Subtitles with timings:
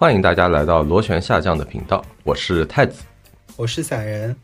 [0.00, 3.02] 欢迎大家来到螺旋下降的频道，我是太子，
[3.54, 4.34] 我是散人。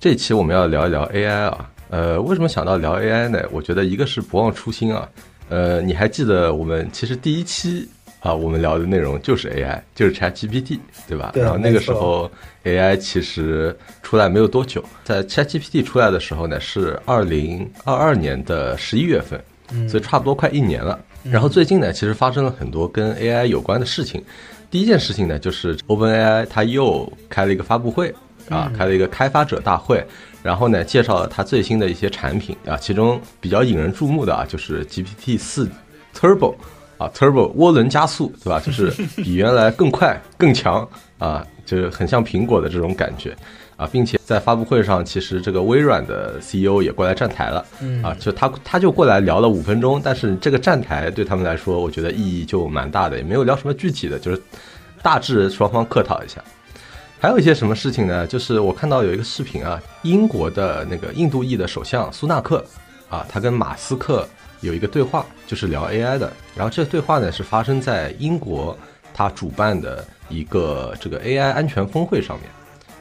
[0.00, 3.40] 这期我们要聊一聊 AI 啊，呃，为什么想到聊 AI 呢？
[3.52, 5.08] 我觉得一个是不忘初心啊，
[5.48, 11.30] 呃，你还记得我们其实第一期啊，我们聊的内容就是 AI，就是 ChatGPT，对吧？
[11.34, 12.28] 对然后那个时候
[12.64, 19.40] AI 其实出来没有多久，在 ChatGPT 出来的时候呢，是二零二二年的十一月份，
[19.88, 20.98] 所以差不多快一年了。
[21.22, 24.20] 然后最近呢，其实发生了很多跟 AI 有关的事情。
[24.70, 28.14] 第一件事情呢，就是 OpenAI 它又开了一个发布会
[28.48, 30.04] 啊，开了一个开发者大会，
[30.42, 35.68] 然后呢，介绍了它最新的一些产品啊，其中比较引人注目的啊，就是 GPT 四
[36.14, 36.54] Turbo
[36.98, 38.60] 啊，Turbo 涡轮加速，对吧？
[38.60, 43.36] 就是比原来更快、更强啊，就是很像苹果的这种感觉
[43.80, 47.64] 啊，并且在发布会上，其实这个微软的 CEO 也过来站台了，
[48.02, 54.42] 啊，就他他就过来聊了五分钟，但是这个站台对他们来说，我觉得意义就蛮大的，也没有聊什么具体的，就是
[55.00, 56.44] 大致双方客套一下。
[57.18, 58.26] 还有一些什么事情呢？
[58.26, 62.62] 就是我看到有一个视频啊，英国的那个印度裔的首相苏纳克
[63.08, 64.28] 啊，他跟马斯克
[64.60, 66.30] 有一个对话，就是聊 AI 的。
[66.54, 68.76] 然后这个对话呢是发生在英国
[69.14, 72.48] 他主办的一个这个 AI 安全峰会上面，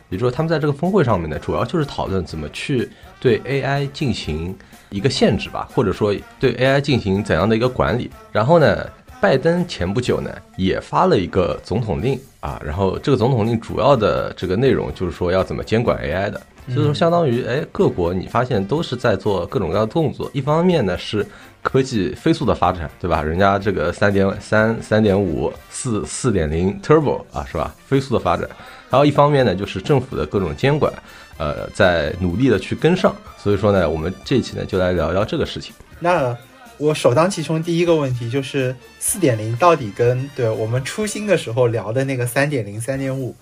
[0.09, 4.55] 也就是说他们在这个峰会上面呢，主要就是讨论怎么去对 AI 进行
[4.89, 8.09] 一个限制吧，或者说对 AI 进行怎样的一个管理。
[8.31, 8.85] 然后呢，
[9.21, 21.25] 拜登前不久呢也发了一个总统令啊，然后这个总统令主要的这个内容就是说要怎么监管 AI 的，所以说相当于哎各国你发现都是在做各种各样的动作，一方面呢是
[21.61, 23.21] 科技飞速的发展，对吧？
[23.21, 27.75] 人家这个三点三、三点五、四四点零 Turbo 啊，是吧？
[27.85, 28.49] 飞速的发展，
[28.89, 30.91] 然后一方面呢就是政府的各种监管，
[31.37, 35.73] 呃，在努力的去跟上，所以说呢，我们这期呢就来聊聊这个事情。
[35.99, 36.35] 那
[36.77, 43.35] 我首当其冲第一个问题就是四点零到底跟对我们初心的时候聊的那个三点零、三点五，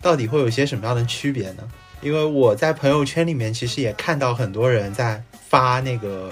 [0.00, 1.62] 到底会有些什么样的区别呢？
[2.00, 6.30] 因为我在朋友圈里面其实也看到很多人在发那个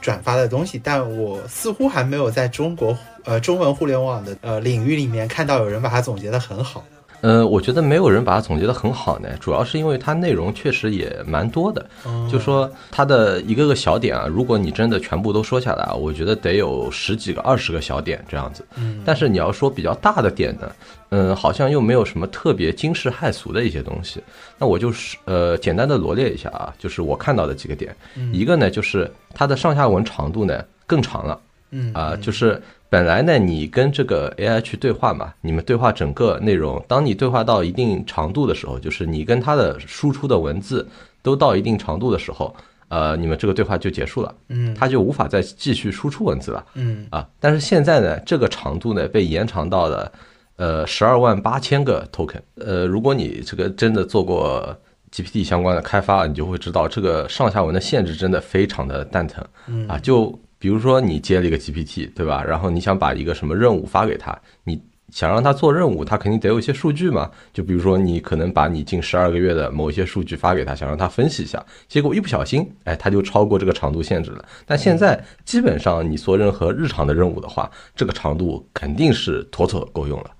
[0.00, 6.84] 转发的东西，但我似乎还没有在中国呃中文互联网的呃领域里面看到有人把它总结的很好。
[7.20, 11.84] 呃，我觉得没有人把它总结得很好呢，主要是因为它内容确实也蛮多的。
[12.30, 18.64] 就说它的一个个小点啊，如果你真的全部都说下来啊，我觉得得有十几个、二十个小点这样子。
[18.76, 20.70] 嗯但是你要说比较大的点呢，
[21.10, 24.22] 嗯，好像又没有什么特别惊世骇俗的一些东西。
[24.58, 27.94] 那我就是呃简单的罗列一下啊，就是我看到的几个点。
[28.32, 31.38] 一个呢就是它的上下文长度呢更长了。
[31.70, 32.58] 嗯啊、就是
[32.90, 40.88] 本来呢，你跟这个 AI 去对话嘛，你们对话整个内容，当你对话到一定长度的时候，就是你跟它的输出的文字
[41.22, 42.54] 都到一定长度的时候，
[42.88, 47.28] 呃，你们这个对话就结束了，嗯它就无法再继续输出文字了嗯啊。
[47.38, 50.10] 但是现在呢，这个长度呢被延长到了
[50.56, 54.74] 呃十二万八千个 token，呃，如果你这个真的做过
[55.12, 59.44] GPT 相关的开发，你就会知道这个上下文的限制真的非常的蛋疼。
[59.66, 62.42] 嗯啊，就比如说你接了一个 GPT，对吧？
[62.42, 64.80] 然后你想把一个什么任务发给他，你
[65.10, 67.30] 想让他做任务，他肯定得有一些数据嘛。
[67.52, 74.44] 就比如说你可能把你近十二个月的某一些数据发给他，想让他分析一下，结果一不小心，哎，他就超过这个长度限制了。
[74.66, 80.30] 但现在基本上你做任何日常的任务的话，这个长度肯定是妥妥够用了。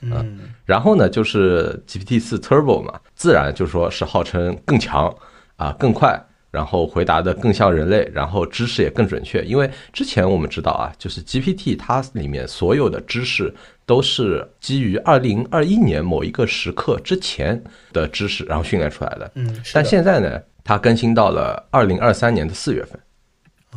[0.00, 5.12] 嗯然后呢，就是 GPT 四 Turbo 嘛，自然就说是号称更强
[5.56, 6.16] 啊、更快，
[6.50, 9.42] 然后回答的更像人类，然后知识也更准确。
[9.44, 13.52] 因为之前我们知道啊，就是 GPT 它里面所有的知识
[13.84, 19.30] 都是基于二零二一年某一个时刻之前的知识，然后训练出来的。
[19.34, 22.98] 嗯，但现在呢，它更新到了二零二三年的四月份。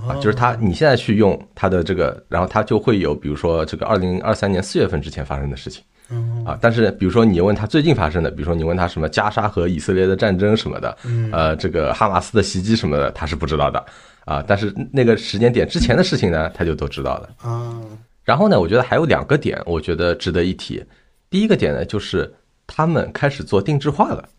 [0.08, 5.84] 啊，就是它，你现在去用它的这个，然后它就会有，比如说这个二零二三年四月份之前发生的事情。
[6.12, 13.86] 嗯啊，但是比如说你问他最近发生的，比如说你问他什么加沙和以色列的战争什么的，嗯呃，这个哈马斯的袭击什么的，他是不知道的
[14.26, 14.44] 啊。
[14.46, 17.30] 但是那个时间点之前的事情呢，他就都知道了。
[17.42, 17.80] 啊
[18.24, 20.84] 然后呢，我觉得还有两个点，我觉得值得一提。
[21.30, 22.32] 第一个点呢，就是
[22.68, 24.30] 他们开始做定制化了。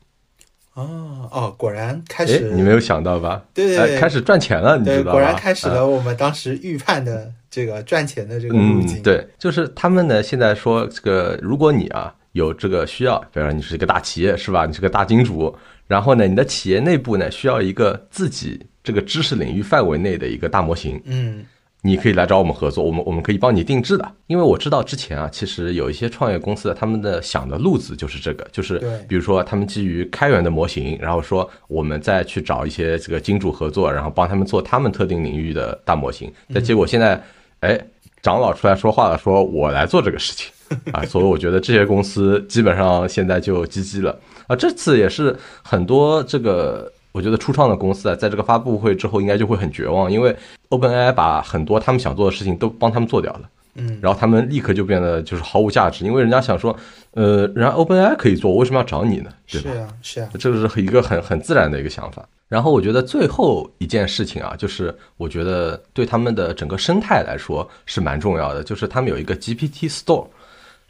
[0.75, 3.43] 哦哦，果然开哎始，你没有想到吧？
[3.53, 5.13] 对对对哎开始赚钱了，你对，知道吧？
[5.13, 9.01] 果然开始啊了我们当时预判的这个赚钱的这个路径。
[9.01, 14.65] 嗯，，对，就是他们呢，现在说这个，如果你啊有这个需要，比如说你是一个大企业是吧？
[14.65, 15.55] 你是个大金主，
[15.87, 21.45] 然后呢，你的企业内部呢需要一个自己这个知识领域范围内的一个大模型，嗯
[21.85, 24.09] 你可以来找我们合作，我们我们可以帮你定制的。
[24.29, 36.33] 因为我知道之前啊，其实有一些创业公司的他们的想的路子就是这个，就是比如说他们基于开源的模型，然后说我们再去找一些这个金主合作，然后帮他们做他们特定领域的大模型。
[36.55, 37.21] 但结果现在，
[37.61, 37.79] 哎，
[38.23, 40.51] 长老出来说话了，说我来做这个事情。
[40.91, 44.57] 啊，所以我觉得这些公司基本上现在就 GG 了啊。
[44.57, 50.35] 这次也是很多这个我觉得初创的公司啊，在这个发布会之后应该就会很绝望，因为
[50.71, 53.49] OpenAI 把很多他们想做的事情都帮他们做掉了。
[53.75, 56.77] 嗯，然后他们立刻就变得就是毫无价值，因为人家想说，
[57.13, 59.31] 呃，人家 OpenAI 可以做，我为什么要找你呢？
[59.47, 59.71] 对吧？
[59.71, 62.27] 是啊，是啊，这个是一个很很自然的一个想法。
[62.49, 70.27] 然后我觉得最后一件事情啊，就是我觉得对他们的整个生态来说是蛮重要的，就是他们有一个 GPT Store，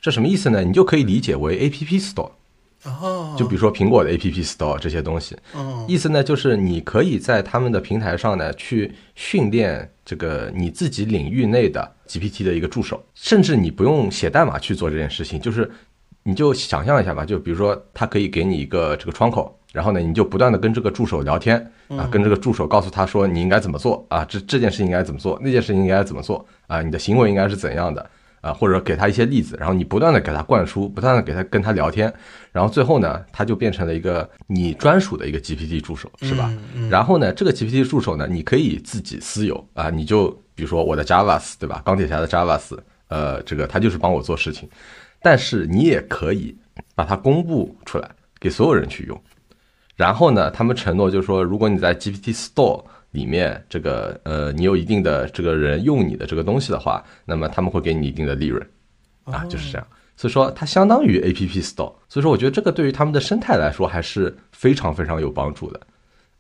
[0.01, 0.63] 这什么意思呢？
[0.63, 2.31] 你就可以理解为 App Store。
[2.85, 15.71] 哦，就比如说苹果的 App Store 这些东西，嗯意思呢就是你可以在他们的平台上呢去训练这个你自己领域内的 GPT 的一个助手，甚至你不用写代码去做这件事情，就是
[16.25, 21.57] 你就想象一下吧，就比如说它可以给你一个这个窗口，然后呢你就不断的跟这个助手聊天
[21.89, 28.11] 啊，跟这个助手告诉他说你应该怎么做啊，这这件事情应该怎么做，那件事情应该怎么做啊，你的行为应该是怎样的。
[28.43, 32.13] 啊，或者给他一些例子，然后你不断的给他灌输，不断的给他跟他聊天，
[32.51, 36.53] 然后最后呢，他就变成了一个你专属的一个 GPT 助手，是吧？
[36.91, 41.81] 然后呢，这个 GPT 助手呢，你可以自己私有啊，你就比如说我的 Javas，对吧？
[41.85, 44.69] 钢铁侠的 Javas，呃，这个他就是帮我做事情，
[45.23, 46.55] 但是你也可以
[46.97, 48.11] 把它公布出来
[48.41, 49.23] 给所有人去用。
[49.95, 52.83] 然后呢，他们承诺就是说，如果你在 GPT Store
[53.13, 58.61] 里面这个呃，你有一定的这个人用你的这个东西的话，那么他们会给你一定的利润，
[59.25, 59.87] 啊，就是这样。
[60.15, 65.81] 所以说它相当于 App Store，所以说我觉得这个对于他们的生态来说还是非常非常有帮助的，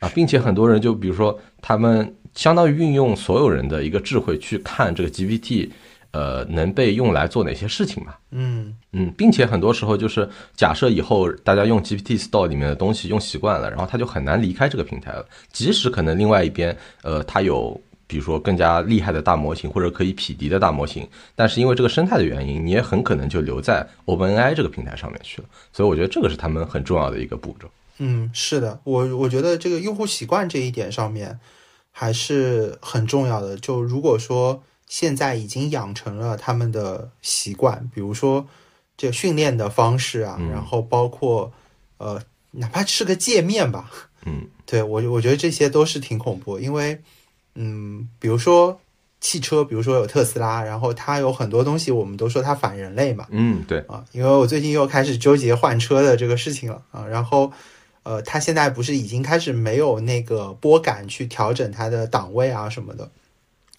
[0.01, 5.71] 啊，并且很多人就比如说他们相当于运用所有人的一个智慧去看这个 GPT，
[6.13, 8.15] 呃，能被用来做哪些事情嘛？
[8.31, 15.27] 嗯嗯，并且很多时候就是假设以后大家用 GPT Store 里面的东西用习惯了，然后他就很难离开这个平台了。
[15.53, 25.49] 即使可能另外一边，呃，它有比如说更加厉害的大模型或者可以匹敌的大模型，但是因为这个生态的原因，你也很可能就留在 OpenAI 这个平台上面去了。
[25.73, 27.67] 所以我觉得这个是他们很重要的一个步骤。
[27.97, 31.39] 嗯，是的，我我觉得这个用户习惯这一点上面
[31.91, 33.57] 还是很重要的。
[33.57, 34.63] 就如果说
[34.93, 38.47] 现在已经养成了他们的习惯，比如说
[38.95, 40.51] 这训练的方式啊，嗯。
[40.51, 41.51] 然后包括
[41.97, 43.91] 呃，哪怕是个界面吧，
[44.27, 44.47] 嗯。
[44.69, 47.01] 对我我觉得这些都是挺恐怖，因为
[47.55, 48.79] 嗯，比如说
[49.19, 57.51] 汽车，比如说有特斯拉，然后它有很多东西，我们都说它反人类嘛，嗯，对，啊，因为我最近又开始纠结换车的这个事情了啊，然后
[58.03, 63.11] 呃，它现在不是已经开始没有那个拨杆去调整它的档位啊什么的，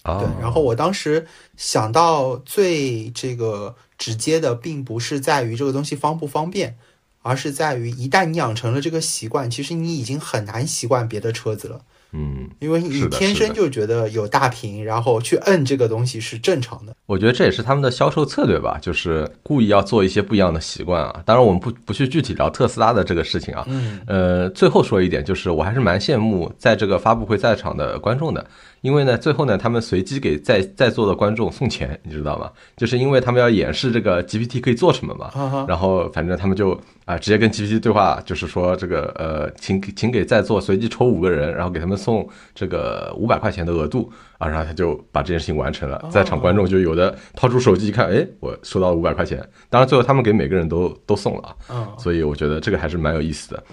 [0.04, 6.76] 啊，对，然后我当时想到最这个直接的，并不是在于这个东西方不方便，
[7.22, 11.80] 而是在于一旦你养成了这个习惯，其实你已经很难习惯别的车子了。
[12.16, 16.94] 嗯，因为你天生就觉得有大屏，然后去摁这个东西是正常的。
[17.06, 21.22] 我觉得这也是他们的销售策略吧，就是故意要做一些不一样的习惯啊。
[21.26, 23.64] 当然，我们不不去具体聊特斯拉的这个事情啊。
[23.66, 28.46] 嗯呃，最后说一点，就是我还是蛮羡慕在这个发布会在场的观众的，
[28.84, 32.52] 因为呢，最后呢，他们随机给在在座的观众送钱，你知道吗？
[32.76, 35.64] 就是因为他们要演示这个 GPT 可以做什么嘛。
[35.66, 46.06] 然后反正他们就啊、直接跟 GPT 对话，就是说这个呃，请请给在座随机抽五个人，然后给他们送这个五百块钱的额度啊，然后他就把这件事情完成了。
[46.10, 49.42] 在场观众就有的掏出手机一看，哎，我收到了五百块钱。
[49.70, 53.64] 当然最后他们给每个人都都送了啊，嗯所以我觉得这个还是蛮有意思的。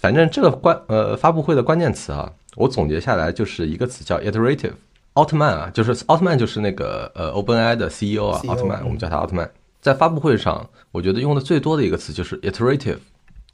[0.00, 4.72] 反正这个关呃发布会的关键词啊，我总结下来就是一个词叫 iterative。
[5.14, 9.50] 奥特曼啊，就是奥特曼，就是那个呃 OpenAI 的 CEO 啊，CEO 奥特曼，嗯我们叫他奥特曼。
[9.80, 12.98] 在发布会上，我觉得用的最多的一个词就是 iterative，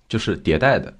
[0.08, 0.92] 就是迭代的。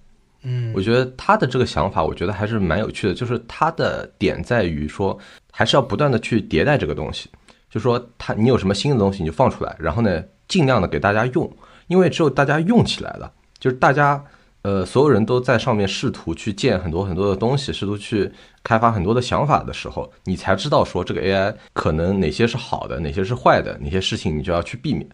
[0.42, 3.14] 嗯我觉得他的这个想法，我觉得还是蛮有趣的。
[3.14, 5.16] 就是他的点在于说，
[5.52, 7.28] 还是要不断的去迭代这个东西。
[7.70, 11.48] 就说他你有什么新的东西，你就放出来，然后呢，尽量的给大家用，
[11.88, 14.24] 因为只有大家用起来了，就是大家
[14.62, 18.30] 呃所有人都在上面试图去建很多很多的东西，试图去
[18.62, 25.08] 开发很多的想法的时候，你才知道说这个 AI 可能哪些是好的，哪些是坏的，哪些事情你就要去避免。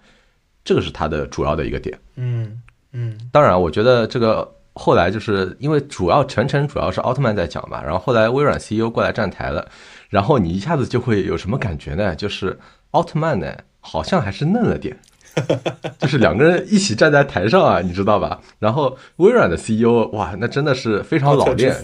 [0.65, 1.99] 这个是它的主要的一个点。
[2.17, 9.69] 嗯嗯当然，我觉得这个后来就是因为主要全程主要是奥特曼在讲嘛，然后后来微软 CEO 过来站台了，
[10.09, 12.17] 然后你一下子就会有什么感觉呢？
[12.17, 12.59] 就是
[12.93, 14.99] 奥特曼呢好像还是嫩了点，
[15.99, 18.41] 就是两个人一起站在台上啊，你知道吧？
[18.59, 21.75] 然后微软的 CEO 哇，那真的是非常老练，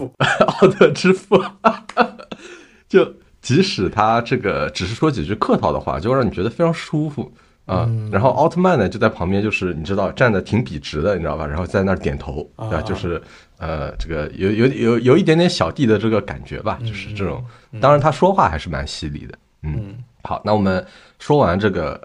[0.47, 1.41] 奥特之父
[2.87, 7.31] 就即使他这个只是说几句客套的话，就让你觉得非常舒服
[7.65, 7.89] 啊。
[8.11, 11.45] 然后奥特曼呢就在旁边，就是你知道站的挺笔直的，你知道吧？
[11.45, 12.77] 然后在那儿点头，对吧？
[12.77, 13.21] 啊就是
[13.57, 17.43] 呃，这个有有有有一点点小弟的这个感觉吧，就是这种。
[17.79, 19.75] 当然他说话还是蛮犀利的，嗯。
[19.77, 20.85] 嗯好，那我们
[21.17, 21.99] 说完这个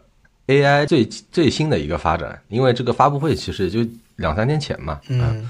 [0.46, 5.48] AI 最最新的一个发展，因为这个发布会其实也就两三天前嘛，嗯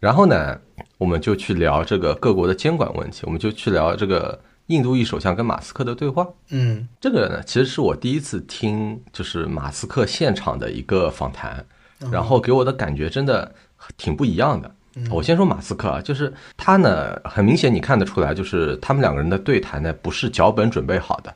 [0.00, 0.58] 然后呢，
[0.98, 4.36] 我们就去聊这个各国的监管问题，我们就去聊这个
[4.66, 6.26] 印度裔首相跟马斯克的对话。
[6.48, 11.64] 嗯这个呢，其实是我第一次听，就是马斯克现场的一个访谈，
[12.10, 13.54] 然后给我的感觉真的
[13.96, 14.68] 挺不一样的。
[15.08, 21.32] 我先说马斯克啊，就是他呢，很明显你看得出来，就是他们两个人的对谈呢，不是脚本准备好的，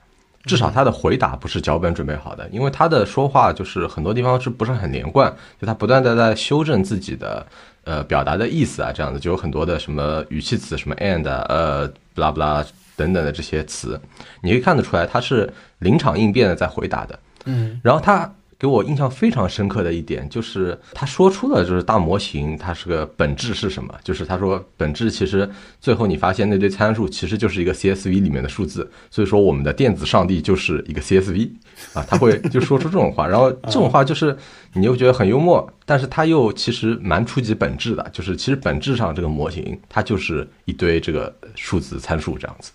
[0.46, 7.44] 至少他的回答不是脚本准备好的，因为他的说话就是很多地方是不是很连贯，就他不断的在修正自己的
[7.84, 12.64] 呃表达的意思啊，这样子就有很多的什么语气词，什么 and 啊呃 blah blah
[12.96, 14.00] 等等的这些词，
[14.40, 17.18] 你可以看得出来他是临场应变的在回答的。
[17.44, 23.94] 嗯然后他给我印象非常深刻的一点就是，他说出了就是大模型它是个本质是什么？
[24.02, 25.48] 就是他说本质其实
[25.78, 31.50] 最后你发现那堆参数其实就是一个 CSV 里面的数字，所以说我们的电子上帝就是一个 CSV
[31.92, 34.34] 啊，他会就说出这种话， 然后这种话就是
[34.72, 42.72] 你又觉得很幽默，但是他又其实蛮触及本质的，就是其实本质上这个模型它就是一堆这个数字参数这样子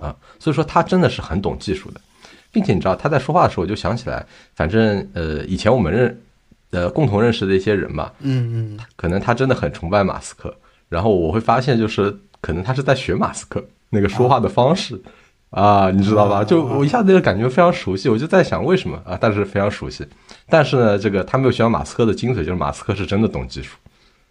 [0.00, 2.00] 啊，所以说他真的是很懂技术的。
[2.58, 6.20] 并且你知道他在说话的时候，我就想起来，反正呃，以前我们认
[6.72, 10.52] 呃共同认识的一些人嘛，嗯嗯可能他真的很崇拜马斯克，
[10.88, 15.00] 然后我会发现就是可能他是在学马斯克那个说话的方式
[15.50, 16.42] 啊，你知道吧？
[16.42, 19.16] 就我一下子就感觉非常熟悉，我就在想为什么啊？
[19.20, 20.04] 但是非常熟悉，
[20.48, 23.76] 但是呢，这个他没有学到马斯克的精髓，就是马斯克是真的懂技术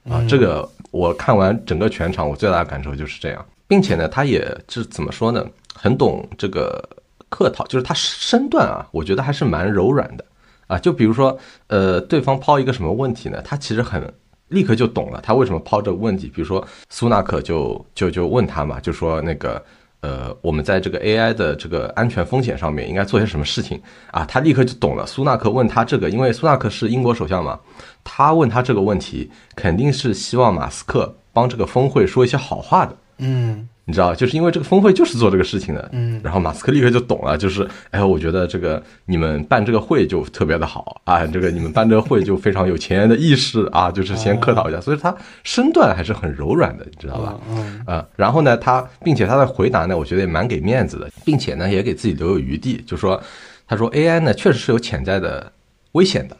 [0.09, 0.21] 啊。
[0.27, 5.45] 这个我看完整个全场，我最大的感受就是这样，并且呢，他也是怎么说呢？
[5.79, 6.83] 很懂这个
[7.29, 10.25] 客套，就是他身段啊，我觉得还是蛮柔软的
[10.67, 10.77] 啊。
[10.77, 13.41] 就比如说，呃，对方抛一个什么问题呢？
[13.43, 14.13] 他其实很
[14.49, 16.27] 立刻就懂了，他为什么抛这个问题。
[16.27, 19.63] 比如说，苏纳克就就就问他嘛，就说那个。
[20.01, 23.81] 呃，我们在这个 AI 的这个安全风险上面应该做些什么事情
[24.11, 24.23] 啊？
[24.25, 25.07] 他立刻就懂了。
[25.07, 27.59] 苏纳克问他这个，因为苏纳克是英国首相嘛，
[28.03, 32.95] 他问他这个问题，肯定是希望马斯克帮这个峰会说一些好话的。
[33.17, 36.19] 嗯你知道，就是因为这个峰会就是做这个事情的，嗯。
[36.21, 45.15] 然后马斯克立刻就懂了，就是，哎，我觉得这个你们办这个会就特别的好啊，这个你们办这个会就非常有前沿的意识啊，就是先客套一下，所以他
[45.45, 47.39] 身段还是很柔软的，你知道吧？
[47.49, 53.21] 嗯啊，然后呢，他并且他的回答呢，我觉得也蛮给面子的，并且呢，也给自己留有余地，就说，
[53.65, 55.49] 他说 AI 呢确实是有潜在的
[55.93, 56.35] 危险的，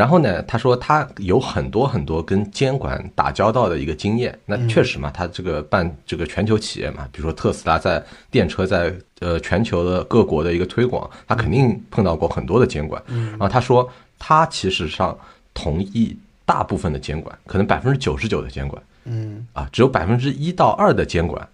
[0.00, 4.38] 然后呢，他说他有很多很多跟监管打交道的一个经验。
[4.46, 13.02] 那确实嘛，他这个办这个全球企业嘛，比如说特斯拉在电车在呃全球的各国的一个推广，他肯定碰到过很多的监管。
[13.32, 13.86] 然后他说
[14.18, 15.14] 他其实上
[15.52, 16.16] 同意
[16.46, 21.46] 大部分的监管，可能百分之九十九的监管嗯啊，只有百分之一到二的监管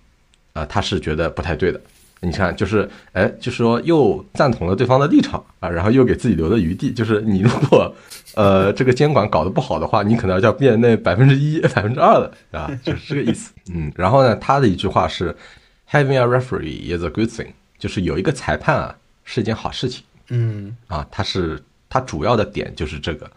[0.52, 1.80] 啊，他是觉得不太对的。
[2.20, 6.90] 你看，就是哎，就是说又赞同了对方的立场啊，然后又给自己留了余地。
[6.90, 7.94] 就是你如果
[8.35, 13.52] 呃这个监管搞得不好的话，你可能要变那百分之一、百分之二的啊，就是这个意思。
[13.73, 15.37] 嗯，然后呢，他的一句话是
[15.90, 21.06] “Having a referee is a good thing”，就是有一个裁判啊是一件好事情嗯啊。
[21.11, 23.30] 他是他主要的点就是这个，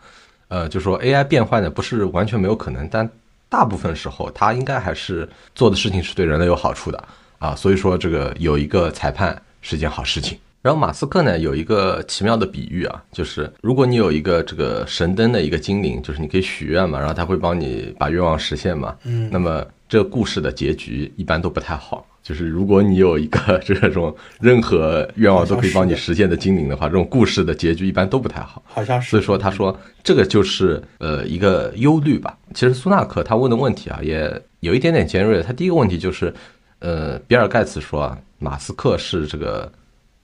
[0.47, 3.07] 呃，就说 AI 变坏呢不是完全没有可能，但
[3.49, 7.03] 大部分时候它应该还是做的事情是对人类有好处的
[7.39, 7.55] 啊。
[7.55, 10.37] 所以说这个有一个裁判是一件好事情。
[10.61, 18.93] 然后马斯克呢有一个奇妙的比喻啊，就是如果你有一个这个神灯的一个精灵，就是你可以许愿嘛，然后他会帮你把愿望实现嘛。
[19.05, 22.05] 嗯那么这个故事的结局一般都不太好。
[22.21, 28.61] 就是如果你有一个 这种任何愿望都可以帮你实现的精灵的话，这种故事的结局一般都不太好。
[28.67, 29.09] 好像是。
[29.11, 32.37] 所以说，他说这个就是呃一个忧虑吧。
[32.53, 34.29] 其实苏纳克他问的问题啊，也
[34.59, 35.41] 有一点点尖锐。
[35.41, 36.31] 他第一个问题就是，
[36.79, 39.71] 呃，比尔盖茨说啊，马斯克是这个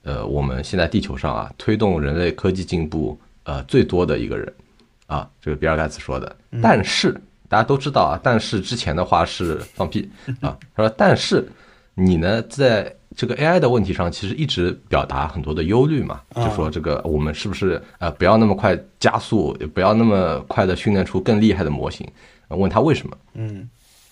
[0.02, 4.52] 呃我们现在地球上啊推动人类科技进步呃最多的一个人
[5.06, 6.34] 啊，这个比尔盖茨说的。
[6.62, 7.12] 但是
[7.48, 10.08] 大家都知道啊，但是之前的话是放屁
[10.40, 10.56] 啊。
[10.74, 11.46] 他说，但是
[11.94, 22.06] 你呢，在这个 AI 的问题上，其实一直表达很多的忧虑嘛，就说这个我们是不是呃不要那么快加速，也不要那么快的训练出更厉害的模型？
[22.48, 23.16] 呃问他为什么？
[23.34, 23.68] 嗯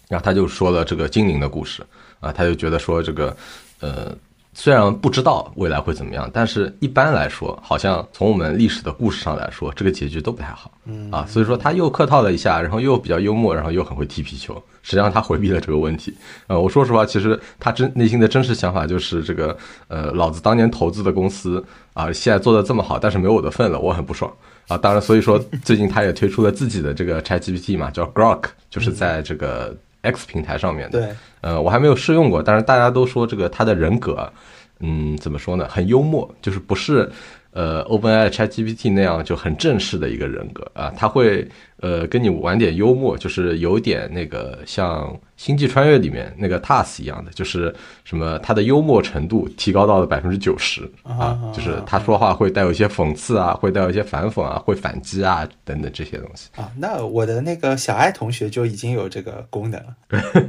[0.08, 1.82] 然后他就说了这个精灵的故事
[2.20, 3.36] 啊，他就觉得说这个
[3.80, 4.14] 呃，
[4.52, 10.70] 虽然不知道未来会怎么样，但是一般来说，好像从我们历史的故事上来说，这个结局都不太好
[11.10, 11.26] 啊。
[11.26, 14.54] 所以说他又客套了一下，然后又比较幽默，然后又很会踢皮球。
[14.82, 16.14] 实际上他回避了这个问题。
[16.46, 19.56] 呃，我说实话，其实他真内心的真实想法就是这个
[19.88, 24.30] 呃，老子当年投资的公司啊，现在做的这么好，但是没有我的份了，我很不爽。
[24.68, 31.00] 啊，当然，所以说最近他也推出了自己的这个 ChatGPT 嘛，叫 Grok，就是在这个 X 平台上面的。
[31.00, 34.32] 对，呃，我还没有试用过，但是大家都说这个他的人格，
[34.80, 37.10] 嗯，怎么说呢，很幽默，就是不是
[37.54, 45.04] 呃，OpenAI ChatGPT 那样就很正式的一个人格啊，他会呃跟你玩点幽默，就是有点那个像
[45.36, 56.72] 《星际穿越》里面那个 TAS 一样的，就是什么他的幽默程度提高到了百分之九十啊，就是他说话会带有一些讽刺啊，会带有一些反讽啊，会反击啊等等这些东西啊。
[56.76, 59.94] 那我的那个小爱同学就已经有这个功能了，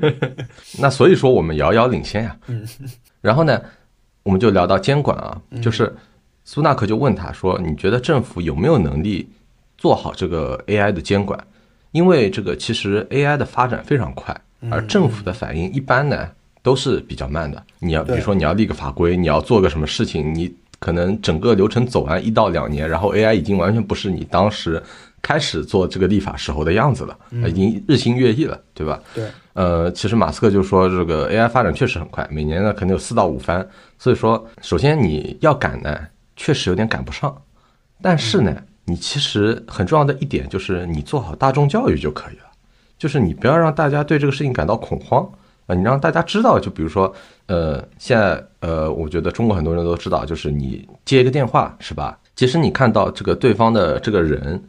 [0.79, 2.35] 那所以说我们遥遥领先呀。
[2.47, 2.67] 嗯，
[3.21, 3.61] 然后呢，
[4.23, 5.95] 我们就聊到监管啊，就是。
[6.45, 9.27] 苏纳克就问他说：“你觉得政府有没有能力
[9.79, 11.37] 做好这个 AI 的监管？
[11.91, 16.29] 因为这个其实 AI 的发展非常快，而政府的反应一般呢
[16.61, 17.61] 都是比较慢的。
[17.79, 24.81] 你要比如说你要立个法规，你要做个什么事情，你可能整个流程走完一到两年，然后 AI 已经完全不是你当时
[25.23, 29.01] 开始做这个立法时候的样子了，已经日新月异了，对吧？
[29.15, 29.25] 对。
[29.53, 33.67] 呃，其实马斯克就说这个 AI 发展确实很快，每年呢可能有四到五番。
[33.97, 35.97] 所以说，首先你要赶呢。
[36.35, 37.41] 确实有点赶不上，
[38.01, 42.43] 但是呢，你其实很重要的一点就是你做好大众教育就可以了，
[42.97, 45.27] 就是你不要让大家对这个事情感到恐慌
[45.67, 47.13] 啊，你让大家知道，就比如说，
[47.47, 52.19] 呃，现在呃，我觉得中国很多人都知道，就是你接一个电话是吧？
[52.35, 54.61] 即使你看到这个对方的这个人，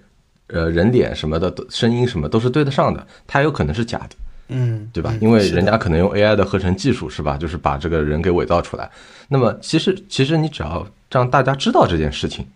[0.46, 4.10] 呃，人脸什么的，声音什么都是对得上的，他有可能是假的，
[4.48, 5.12] 嗯，对吧？
[5.20, 7.36] 因为人家可能用 AI 的合成技术是吧？
[7.36, 8.88] 就是把这个人给伪造出来。
[9.28, 12.46] 那么其实其实你只要让大家知道这件事情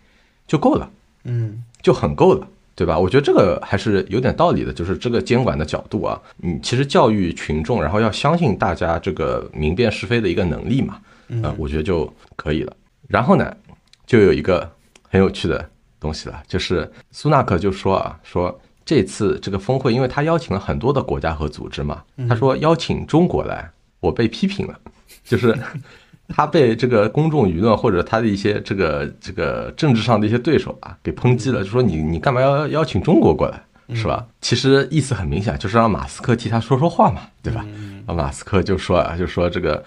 [0.45, 0.89] 就够了，
[1.23, 2.99] 嗯，就很够了，对吧？
[2.99, 10.99] 我觉得这个还是有点道理的，就是这个监管的角度啊，嗯，其实教育群众，然后要相信大家这个明辨是非的一个能力嘛，
[11.41, 12.75] 呃，我觉得就可以了。
[13.07, 13.55] 然后呢，
[14.05, 14.69] 就有一个
[15.09, 24.77] 很有趣的东西了，就是苏纳克就说啊，说这次这个峰会，因为他邀请了很多的国家和组织嘛，他说邀请中国来，我被批评了，
[25.23, 25.57] 就是。
[26.33, 33.61] 他被这个公众舆论或者他的一些这个这个政治上的一些对手啊给抨击了，就说你你干嘛要邀请中国过来，
[33.95, 34.25] 是吧？
[34.41, 37.65] 其实意思很明显，就是让马斯克替他说说话嘛，对吧？
[38.05, 39.83] 啊，马斯克就说啊，就说这个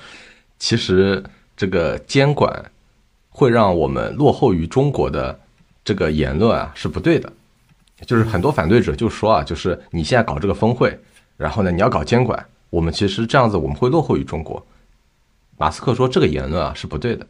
[0.59, 1.23] 其实
[1.57, 2.65] 这个监管
[3.31, 5.39] 会让我们落后于中国的
[5.85, 7.33] 这个言论啊是不对的，
[8.07, 10.97] 就是很多反对者就说啊，就是你现在搞这个峰会，
[11.37, 14.65] 然后呢你要搞监管，我们其实这样子我们会落后于中国。
[15.57, 17.27] 马斯克说这个言论啊是不对的，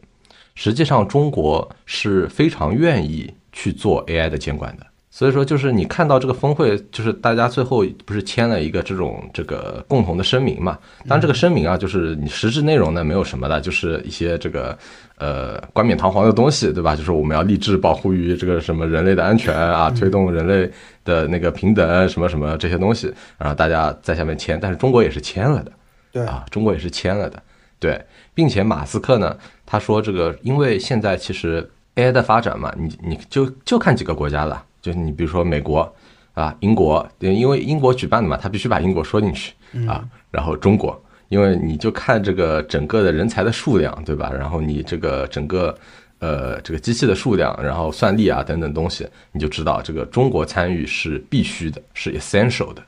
[0.55, 10.77] 实际上中国是非常愿意去做 AI 的监管的，所以说就是你看到这个峰会，就是大家最后不是签了一个这种这个共同的声明嘛？
[11.07, 14.77] 当然这个声明啊，就是你实质内容呢没有什么的，就是一些这个
[15.17, 16.95] 呃冠冕堂皇的东西，对吧？
[16.95, 20.69] 就是我们要立志保护于这个什么人类的安全啊，推动人类
[21.05, 25.71] 的那个平等什么什么这些东西，然后大家在下面签，但是中国也是签了的，
[26.11, 27.41] 对啊，中国也是签了的。
[27.79, 28.01] 对，
[28.33, 35.93] 并且马斯克呢，他说这个，因为现在其实 AI 的发展嘛，你你就就看几个国家了，就是你比如说美国
[36.33, 39.53] 啊，英国，因为英国举办的嘛，他必须把英国说进去
[39.87, 44.31] 啊，然后中国，因为你就看这个整个的人才的数量，对吧？
[44.31, 45.77] 然后你这个整个
[46.19, 52.83] 呃这个机器的数量，然后算力啊等等东西，你就知道这个中国参与是必须的，是 essential 的，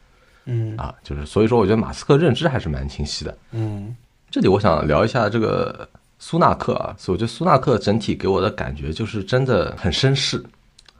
[0.45, 3.95] 嗯啊，就是所以说，我觉得马斯克认知还是蛮清晰的，嗯。
[4.29, 5.87] 这里我想聊一下这个
[6.19, 10.43] 苏纳克啊，所以我觉得苏纳克整体给我的感觉就是真的很绅士，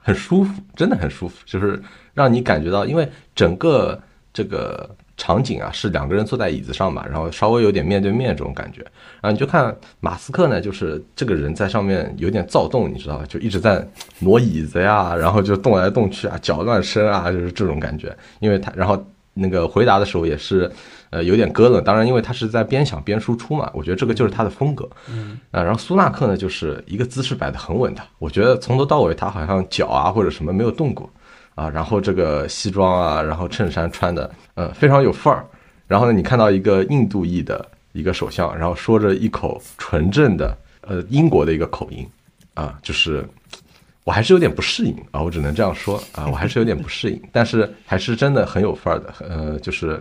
[0.00, 1.80] 很舒服，真的很舒服，就是
[2.14, 4.00] 让你感觉到，因为整个
[4.32, 4.88] 这个
[5.18, 8.80] 场景啊是两个人坐在椅子上嘛，然后稍微有点面对面这种感觉，
[9.20, 13.26] 然后你就看马斯克呢，就是这个人在上面有点躁动，你知道吧？
[13.28, 13.86] 就一直在
[14.20, 20.72] 挪椅子呀，然后就动来动去啊，脚乱伸啊，就是这种感觉，因为他然后那个回答的时候也是。
[21.10, 24.86] 呃，有点咯冷，当然，因为他是在边想边输出嘛，我觉得这个就是他的风格。
[25.08, 31.08] 嗯，啊，然后苏纳克呢，就是一个姿势摆得很稳的，我觉得从头到尾他好像脚啊或者什么没有动过，
[31.54, 35.46] 啊，然后这个西装啊，然后衬衫穿的，呃，非常有范儿。
[35.86, 42.06] 然后呢，你看到一个印度裔的一个首相，然后说着一口纯正的呃英国的一个口音，
[42.52, 43.26] 啊，就是
[44.04, 49.98] 我还是有点不适应啊，我只能这样说啊，我还是有点不适应，但是还是真的很有范儿的，呃，就是。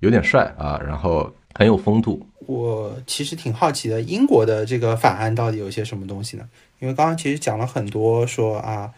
[0.00, 2.26] 有点帅啊，然后很有风度。
[2.46, 6.44] 我其实挺好奇的，英国的这个法案到底有些什么东西呢？
[6.78, 8.90] 因为刚刚其实讲了很多，说啊，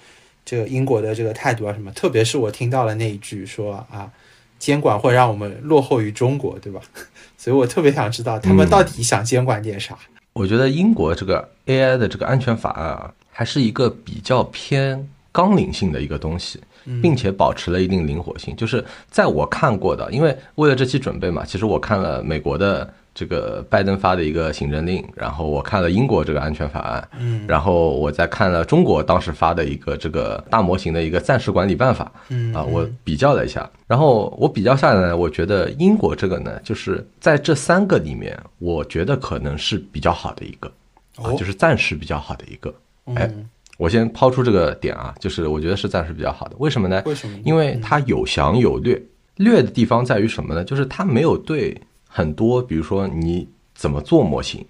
[0.44, 4.10] 这个英国的这个态度啊什么，特别是我听到了那一句说啊，
[4.58, 6.80] 监管会让我们落后于中国，对吧？
[7.38, 9.96] 所以我特别想知道他们到底想监管点啥。
[10.32, 16.60] 我觉得英国这个 AI 的这个安全法案啊，还是一个比较偏纲领性的一个东西。
[17.02, 40.68] 并且保持了一定灵活性，就是在我看过的，因为为了这期准备嘛，其实我看了美国的这个拜登发的一个行政令，然后我看了英国这个安全法案，嗯，然后我再看了中国当时发的一个这个大模型的一个暂时管理办法，嗯啊，我比较了一下，然后我比较下来呢，我觉得英国这个呢，就是在这三个里面，我觉得可能是比较好的一个，
[41.16, 41.36] 啊，哦。
[41.36, 42.72] 就是暂时比较好的一个。
[43.14, 47.02] 哎嗯，我先抛出这个点啊，就是我觉得是暂时比较好的，为什么呢？
[47.06, 47.38] 为什么？
[47.44, 49.00] 因为它有详有略，
[49.36, 50.62] 略的地方在于什么呢？
[50.64, 54.62] 就是它没有对很多，比如说你怎么做模型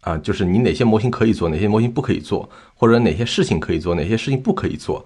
[0.00, 5.04] 啊，就是你哪些模型可以做，哪些模型不可以做，或者哪些事情可以做，哪些事情不可以做，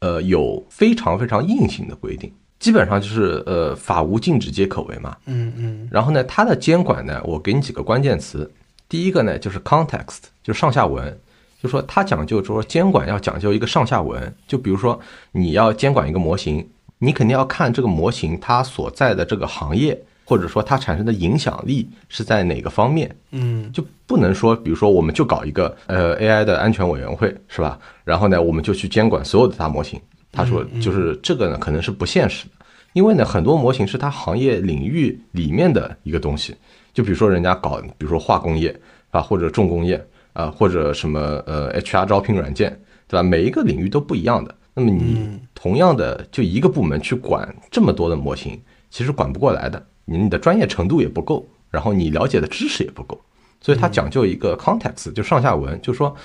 [0.00, 5.16] 呃，有非常非常硬性的规定，基本上就是呃法无禁止皆可为嘛。
[5.24, 8.50] 嗯嗯然后呢，它的监管呢，我给你几个关键词。
[8.88, 11.16] 第一个呢，就是 context，就是上下文，
[11.62, 14.34] 就说它讲究说监管要讲究一个上下文。
[14.46, 14.98] 就比如说
[15.32, 16.66] 你要监管一个模型，
[16.98, 23.14] 你肯定要看这个模型它所在的这个行业，或者说它产生的影响力是在哪个方面。
[23.32, 27.78] 嗯就不能说，比如说我们就搞一个呃 AI 的安全委员会，是吧？
[28.04, 30.00] 然后呢，我们就去监管所有的大模型。
[30.32, 32.52] 他说，就是这个呢，可能是不现实的，
[32.92, 36.54] 因为呢，很多模型是它行业领域里面的一个东西。
[36.94, 38.74] 就比如说人家搞，比如说化工业
[39.10, 40.00] 啊，或者重工业
[40.40, 43.22] 啊，或者什么呃 HR 招聘软件，对吧？
[43.22, 44.54] 每一个领域都不一样的。
[44.72, 48.58] 那么你同样的就一个部门去管这么多的模型，
[48.90, 53.20] 其实管不过来的，你你的专业程度也不够，然后你了解的知识也不够。
[53.60, 56.16] 所以它讲究一个 context，就上下文，就说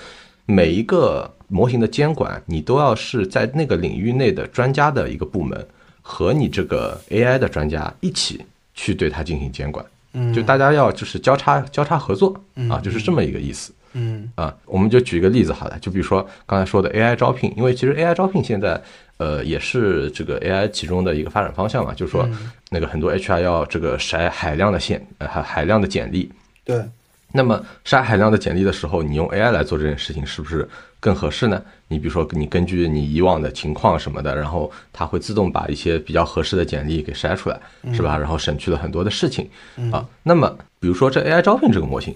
[0.45, 5.67] 每一个模型的监管，你都要是在那个领域内的专家的一个部门
[6.01, 8.39] 和你这个 AI 的专家一起
[8.73, 12.33] 去对它进行监管，嗯，就大家要就是交叉交叉合作
[12.69, 13.73] 啊，就是这么一个意思。
[13.97, 18.79] 嗯啊，我们就举一个例子好了，就比如说刚才说的 AI 招聘，因为其实 AI 招聘现在
[19.17, 22.27] 呃也是这个 AI 其中的一个发展方向嘛，就是说
[22.69, 26.29] 那个很多 HR 要这个筛海量的线呃海海量的简历，
[26.65, 26.83] 对，
[27.31, 30.67] 那么筛海量的简历的时候，你用 AI 来做这件事情是不是
[30.99, 31.61] 更合适呢？
[31.87, 37.57] 你比如说你根据你以往的情况什么的，然后它会自动把一些比较合适的简历给筛出来，
[37.93, 38.17] 是吧？
[38.17, 39.47] 然后省去了很多的事情
[39.93, 40.05] 啊。
[40.23, 42.13] 那么比如说这 AI 招聘这个模型。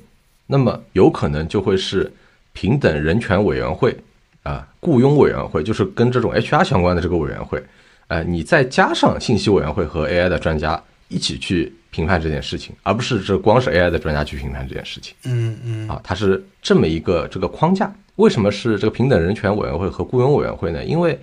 [0.51, 2.11] 那么有可能就会是
[2.53, 3.95] 平等人权委员会
[4.41, 7.63] 啊、雇佣委员会，就是跟这种 HR 相关的这个委员会，
[8.07, 17.93] 呃，你再加上信息委员会和 AI 的专家一起去评判这件事情，而不是这光是 AI 的专家去评判这件事情嗯嗯啊，它是这么一个这个框架。
[18.15, 20.83] 为什么是这个平等人权委员会和雇佣委员会呢？
[20.83, 21.17] 因为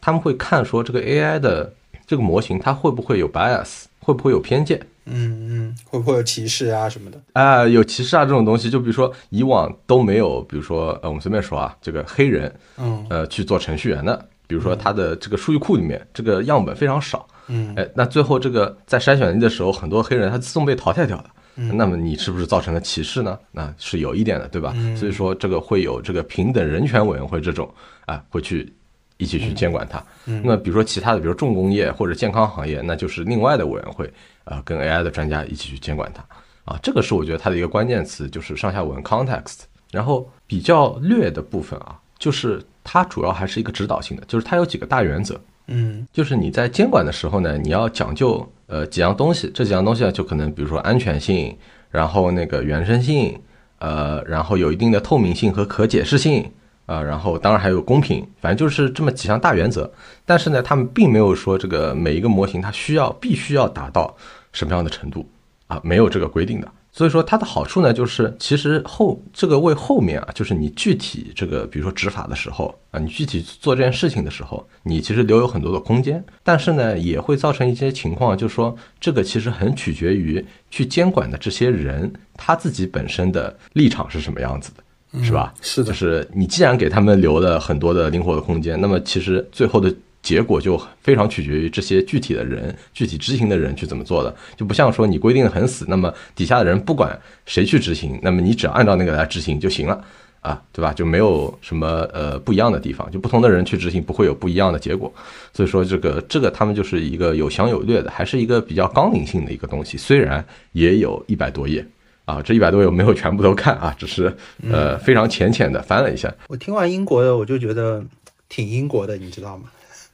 [0.00, 1.70] 他们会看说这个 AI 的
[2.06, 4.80] 这个模型它会不会有 bias，会不会有偏见。
[5.06, 7.20] 嗯嗯，会不会有歧视啊什么的？
[7.32, 21.26] 啊、有歧视啊这种东西，就比如说以往都没有，比如说呃，我们随便说啊，这个黑人嗯呃去做程序员的，比如说他的这个数据库里面这个样本非常少，嗯哎，那最后这个在筛选的时候，很多黑人他自动被淘汰掉了。
[21.56, 23.38] 嗯那么你是不是造成了歧视呢？
[23.52, 24.72] 那是有一点的，对吧？
[24.74, 27.72] 嗯所以说这个会有这个平等人权委员会这种
[28.06, 28.72] 啊，会去
[29.18, 30.02] 一起去监管它。
[30.26, 34.12] 嗯那比如说其他的，比如重工业或者健康行业，那就是另外的委员会
[34.44, 36.24] 啊，跟 AI 的专家一起去监管它
[36.64, 36.78] 啊。
[36.82, 39.60] 这个是我觉得它的一个关键词，就是上下文 context。
[39.90, 45.40] 然后比较略的部分啊，就是它主要还是一个指导性的，就是它有几个大原则。
[45.68, 51.56] 嗯就是你在监管的时候呢，你要讲究呃几样东西，这几样东西呢，就可能比如说安全性，
[51.90, 53.40] 然后那个原生性，
[53.78, 56.50] 呃，然后有一定的透明性和可解释性，
[56.86, 59.90] 啊、然后当然还有公平，反正就是这么几项大原则。
[60.26, 64.14] 但是呢，他们并没有说这个每一个模型它需要必须要达到
[64.52, 65.28] 什么样的程度
[65.66, 66.68] 啊，没有这个规定的。
[66.96, 84.83] 所以说它的好处呢，就是其实后这个为后面啊，就是你具体这个比如说执法的时候啊，你具体做这件事情的时候，你其实留有很多的空间，但是呢，也会造成一些情况，就是说这个其实很取决于去监管的这些人他自己本身的立场是什么样子的，
[85.22, 85.54] 是吧？
[85.60, 100.04] 是的就是你既然给他们留了很多的灵活的空间，那么其实最后的结果就非常取决于这些具体的人、具体执行的人去怎么做的，就不像说你规定的很死，那么底下的人不管谁去执行，那么你只要按照那个来执行就行了。
[100.44, 100.92] 啊，对吧？
[100.92, 105.10] 就没有什么呃不一样的地方，就不同的人去执行不会有不一样的结果。
[105.54, 109.96] 所以说这个这个他们就是一个有详有略的，还是一个比较纲领性的一个东西。
[109.96, 111.82] 虽然也有一百多页
[112.24, 114.34] 啊，这一百多页我没有全部都看啊，只是
[114.70, 116.32] 呃非常浅浅的翻了一下。
[116.48, 118.04] 我听完英国的，我就觉得
[118.48, 119.64] 挺英国的，你知道吗？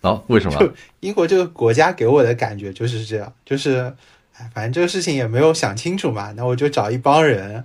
[0.03, 0.59] 哦为什么？
[0.61, 3.93] 就英国这个国家给我的感觉就是这样，就是，
[4.37, 7.63] 哎，反正这个事情也没有想清楚嘛，那我就找一帮人，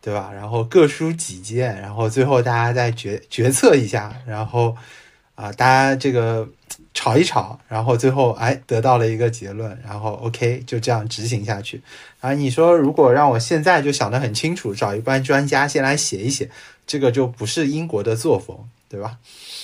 [0.00, 0.30] 对吧？
[0.34, 4.76] 然后各抒己见，然后最后大家再决决策一下，然后，
[5.38, 6.48] 啊，大家这个
[6.92, 11.80] 吵一吵，然后最后哎得到了一个结论，然后 OK 就这样执行下去。
[12.18, 16.50] 啊，你说如果让我现在就想得很清楚，找一班专家先来写一写，
[16.88, 19.16] 这个就不是英国的作风，对吧？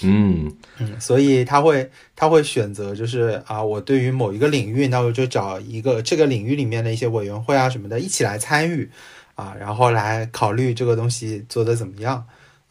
[0.05, 8.89] 嗯嗯，所以他会他会选择就是啊，我对于某一个领域，那我就找一个这个领域里面的一些委员会啊什么的，一起来参与
[9.35, 12.25] 啊，然后来考虑这个东西做得怎么样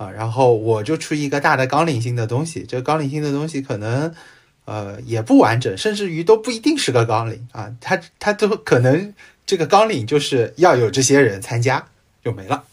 [0.04, 4.14] 啊，然后我就出一个大的纲领性的东西，这个纲领性的东西可能
[4.66, 9.14] 呃也不完整，甚至于都不一定是个纲领啊，它它都可能
[9.46, 11.86] 这个纲领就是要有这些人参加
[12.24, 12.64] 就没了，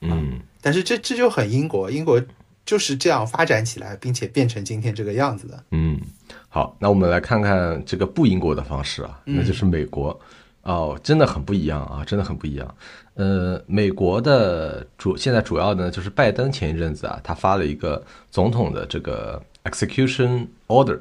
[0.00, 2.22] 嗯但是这这就很英国，英国。
[2.66, 5.62] 就是这样发展起来，并且变成今天这个样子的。
[5.70, 6.00] 嗯，
[6.48, 10.20] 好，那我们来看看这个不英国的方式啊，那就是美国。
[10.66, 12.74] 哦，真的很不一样啊，真的很不一样。
[13.14, 20.98] 呃，美国的主现在主要的呢，就是拜登前一阵子啊，他发了一个总统的这个 execution order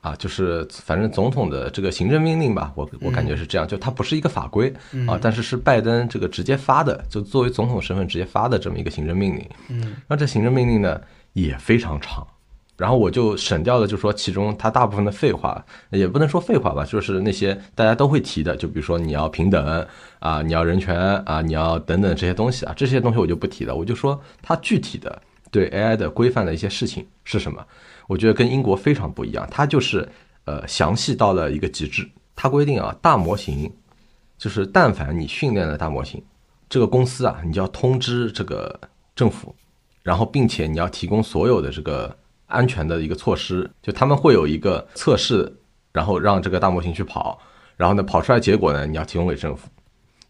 [0.00, 4.70] 啊，就是反正总统的这个行政命令吧，我我感觉是这样，就它不是一个法规
[5.06, 9.48] 啊，但是是拜登这个直接发的，就作为总统身份直接发的这么一个行政命令。
[9.68, 11.00] 嗯，那这行政命令呢
[11.34, 12.26] 也非常长。
[12.76, 19.86] 然后我就省掉了，就说其中它大部分的废话，也不能说废话吧，就是那些大家都会提的，就比如说你要平等
[20.18, 27.64] 啊，你要人权啊，你要等等这些东西啊，这些东西我就不提了，我就说它具体的对 AI 的规范的一些事情是什么。
[28.08, 30.08] 我觉得跟英国非常不一样，它就是
[30.44, 32.04] 呃详细到了一个极致。
[32.34, 33.72] 它规定啊，大模型
[34.36, 36.20] 就是但凡你训练了大模型，
[36.68, 38.80] 这个公司啊，你就要通知这个
[39.14, 39.54] 政府，
[40.02, 42.12] 然后并且你要提供所有的这个。
[42.46, 45.52] 安全的一个措施，就他们会有一个测试，
[45.92, 47.38] 然后让这个大模型去跑，
[47.76, 49.68] 然后呢跑出来结果呢，你要提供给政府。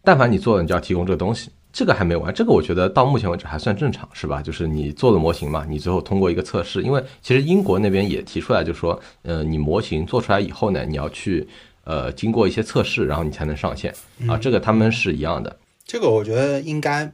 [0.03, 1.49] 但凡你做了，你就要提供这个东西。
[1.73, 4.41] 这个还没完，这个我觉得到目前为止还算正常，是吧？
[4.41, 11.45] 就是你做了模型嘛，你最后通过一个测试，因为其实英国那边也提出来，就说，呃，你模型做出来以后呢，你要去
[11.83, 13.93] 呃经过一些测试，然后你才能上线
[14.25, 14.37] 啊。
[14.37, 15.53] 这个他们是一样的。
[15.83, 17.13] 这个我觉得应该。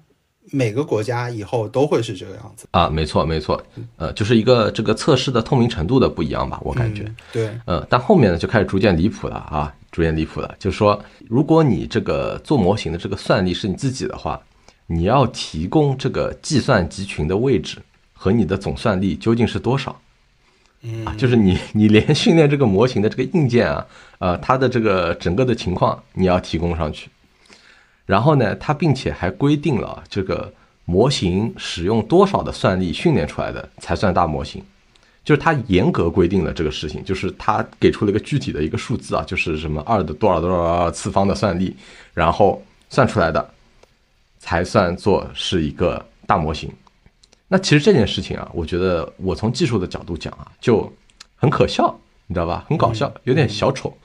[0.52, 3.62] 每个国家以后都会是这个样子啊，没错没错，
[3.96, 7.10] 呃，就是一个这个测试的透明程度的不一样吧，我感觉。
[7.32, 10.54] 对，呃，但后面呢就开始逐渐离谱了啊，逐渐离谱了。
[10.60, 14.40] 就是说，如果你这个做模型的这个算力是你自己的话，
[14.88, 17.78] 你要提供这个计算集群的位置
[18.14, 19.98] 和你的总算力究竟是多少？
[21.06, 23.86] 啊，就是你 你连训练这个模型的这个硬件啊，
[24.20, 27.10] 呃，它的这个整个的情况你要提供上去。
[28.06, 30.52] 然后呢，它并且还规定了这个
[30.86, 34.62] 模型使用多少的算力训练出来的才算大模型，
[35.24, 41.74] 就是它严格规定了这个事情，就是它给出了一个具体的一个数字啊，就是什么二的多少多少次方的算力，
[42.14, 43.50] 然后算出来的
[44.40, 46.70] 才算作是一个大模型。
[47.48, 50.92] 那其实这件事情啊，我觉得我从技术的角度讲啊，就
[51.36, 52.66] 很可笑，你知道吧？
[52.68, 53.96] 很搞笑，有点小丑。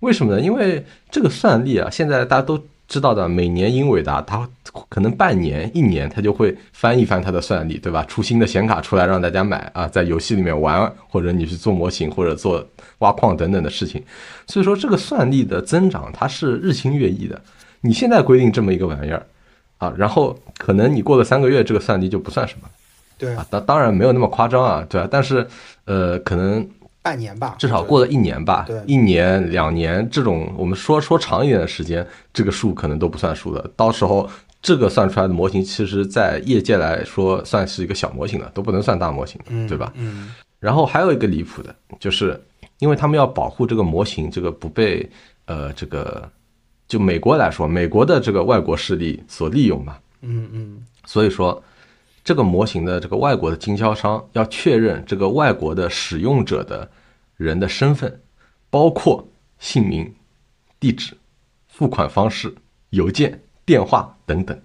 [0.00, 0.40] 为什么呢？
[0.40, 2.62] 因为这个算力啊，现在大家都。
[2.88, 4.48] 知道的，每年英伟达它
[4.88, 8.04] 可能半年、一年，它就会翻一翻它的算力，对吧？
[8.04, 12.64] 出新的显卡出来让大家买啊，在游戏里面玩，或者你去做模型，或者做
[12.98, 14.02] 挖矿等等的事情。
[14.46, 17.40] 所以说，这个算力的增长它是日新月异的。
[17.80, 19.26] 你现在规定这么一个玩意儿
[19.78, 22.68] 啊，然后可能你过了三个月，这个算力就不算什么。
[23.18, 25.08] 对啊，当当然没有那么夸张啊，对啊？
[25.10, 25.46] 但是
[25.86, 26.66] 呃，可能。
[27.06, 28.64] 半年吧，至少过了一年吧。
[28.66, 33.70] 对，一年两年这种，我们说说长一点的时间，这个数可能都不算数的。
[33.76, 34.28] 到时候
[34.60, 39.92] 这个算出来的模型，其实在业界来说算是一个小模型了，都不能算大模型，对吧？
[39.94, 40.34] 嗯。
[40.58, 42.42] 然后还有一个离谱的，就是
[42.80, 45.08] 因为他们要保护这个模型，这个不被
[45.44, 46.28] 呃这个
[46.88, 49.96] 就美国来说，美国的这个外国势力所利用嘛。
[50.22, 50.84] 嗯嗯。
[51.04, 51.62] 所以说。
[52.26, 56.90] 这个模型的这个外国的经销商要确认这个外国的使用者的
[57.36, 58.20] 人的身份，
[58.68, 59.24] 包括
[59.60, 60.12] 姓名、
[60.80, 61.16] 地址、
[61.68, 62.52] 付款方式、
[62.90, 64.60] 邮件、电话等等。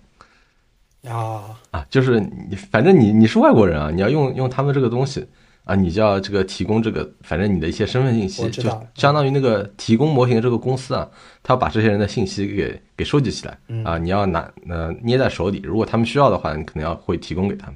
[1.07, 5.27] 啊啊，就是你，反正你你是外国人啊，你要用用他们这个东西。
[5.63, 8.63] 啊，你就要这个提供这个，反正你的一些身份信息，就
[8.95, 11.07] 相当于那个提供模型的这个公司啊，
[11.43, 17.75] 他要把这些人的信息给给收集起来啊，你要拿呃捏在手里，如果他们需要的话，你可能要会提供给他们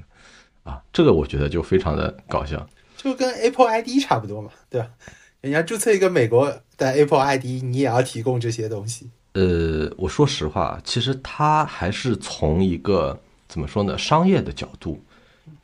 [0.63, 2.67] 啊，这个我觉得就非常的搞笑，
[2.97, 4.87] 就跟 Apple ID 差不多嘛，对吧？
[5.41, 9.11] 人家注册一个美国的 Apple ID，你也要提供这些东西。
[9.33, 13.15] 呃，我说实话，其实他还是从一个
[13.47, 14.99] 怎么说呢，商业的角度。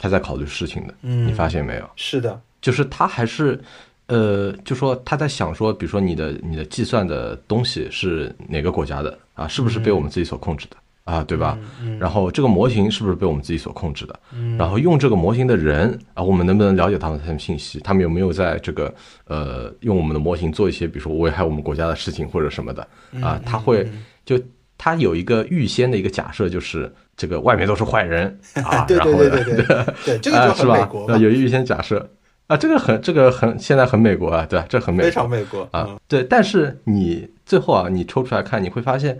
[0.01, 1.87] 他在考虑事情的，嗯，你发现没有？
[1.95, 3.61] 是的，就是他还是，
[4.07, 9.47] 呃，就说他在想说，比如说你的你的计算的东西是哪个国家的啊？
[9.47, 11.55] 是不是被我们自己所控制的啊，对吧？
[11.83, 14.19] 嗯然后这个模型是不是被我们自己所控制的？
[14.33, 17.79] 嗯然后用这个模型的人啊，我们能不能了解他们的信息？
[17.81, 18.91] 他们有没有在这个
[19.25, 22.87] 呃用我们的模型做一些，比如说危害我们国家的事情或者什么的
[23.21, 23.39] 啊？
[23.45, 23.87] 他会
[24.25, 24.39] 就
[24.77, 31.15] 他有一个预先的一个假设，就是这个外面都是坏人 啊，对然后对对对对 对，这个就啊是美国？
[31.19, 32.09] 有预先假设
[32.47, 34.65] 啊，这个很这个很现在很美国啊，对吧？
[34.67, 36.23] 这很美非常美国啊，对。
[36.23, 39.19] 但是你最后啊，你抽出来看，你会发现，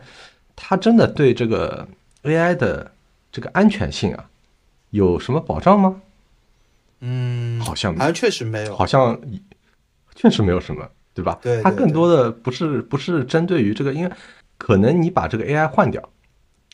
[0.55, 1.87] 它真的对这个
[2.23, 2.91] AI 的
[3.31, 4.25] 这个安全性啊，
[4.89, 6.01] 有什么保障吗？
[7.01, 9.15] 嗯，好像好像确实没有，好像
[10.15, 11.37] 确实没有什么，对吧？
[11.39, 14.11] 对对它更多的不是不是针对于这个，因为
[14.57, 16.01] 可能你把这个 AI 换掉，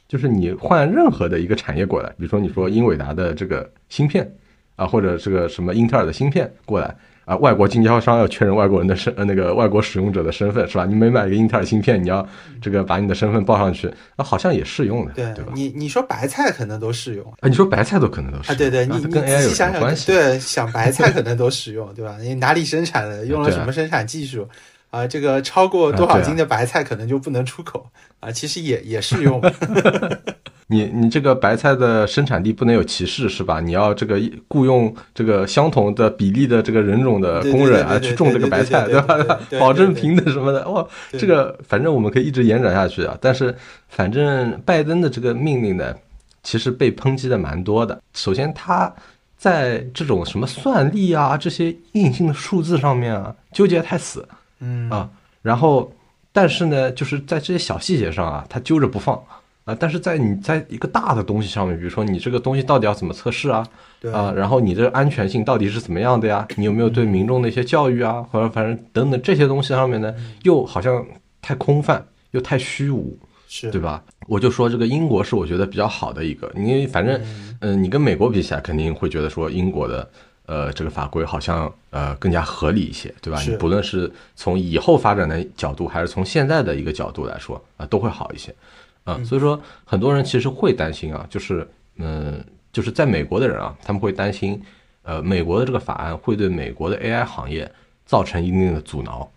[0.07, 4.29] 就是你换任何的一个产业过来，比如说你说英伟达的这个芯片
[4.75, 10.85] 啊，或者这个什么英特尔的芯片过来啊，外国经销商要确认外国人的身呃那个 外国使用者的身份是吧？
[10.85, 12.25] 你每买一个英特尔芯片，你要
[12.61, 15.51] 这个把你的身份报上去，啊，好像也适用的，对对吧？
[15.53, 19.43] 你你说白菜可能都适用啊，你说白菜都可能都是啊，对对，你跟 AI
[19.73, 20.07] 有关系？
[20.07, 22.15] 对，想白菜可能都适用，对吧？
[22.21, 24.47] 你哪里生产的，用了什么生产技术
[24.97, 25.07] 啊？
[25.07, 27.87] 这个超过多少斤的白菜可能就不能出口
[28.19, 29.41] 啊，其实也也适用。
[30.69, 33.61] 你你这个白菜的生产地不能有歧视是吧？
[33.61, 39.39] 你要这个雇佣这个相同的比例的这个人种的工人啊去种这个白菜，对吧？
[39.57, 43.17] 保证平等什么的，哇，这个反正我们可以一直延展下去啊。
[43.21, 43.55] 但是
[43.87, 45.95] 反正拜登的这个命令呢，
[46.43, 48.01] 其实被抨击的蛮多的。
[48.13, 48.93] 首先他
[49.37, 54.27] 在这种什么算力啊这些硬性的数字上面啊纠结太死，
[54.59, 55.09] 嗯啊，
[55.41, 55.91] 然后
[56.31, 59.15] 但是呢，就是在这些小细节上啊，他揪着不放
[59.65, 59.75] 啊。
[59.79, 63.67] 但是在你在一个大的东西上面，比如说你这个东西到底要怎么测试啊？
[63.99, 66.47] 对啊，然后你的安全性到底是怎么样的呀？
[66.55, 71.05] 你有没有对民众的一些教育啊，或者反正等等这些东西上面呢，又好像
[71.41, 73.17] 太空泛，又太虚无，
[73.47, 74.03] 是对吧？
[74.27, 77.19] 我就说这个英国是我觉得比较好的一个，你反正
[77.59, 80.09] 嗯、你跟美国比起来，肯定会觉得说英国的。
[80.47, 83.39] 呃，这个法规好像呃更加合理一些，对吧？
[83.43, 88.55] 你不论是从以后发展的角度，还是从现在的一个角度来说啊、都会好一些。
[89.03, 91.65] 啊、所以说很多人其实会担心啊，就是
[91.97, 94.61] 嗯、就是在美国的人啊，他们会担心，
[95.03, 97.71] 呃，美国的这个法案会对美国的 AI 行业
[98.05, 99.29] 造成一定的阻挠，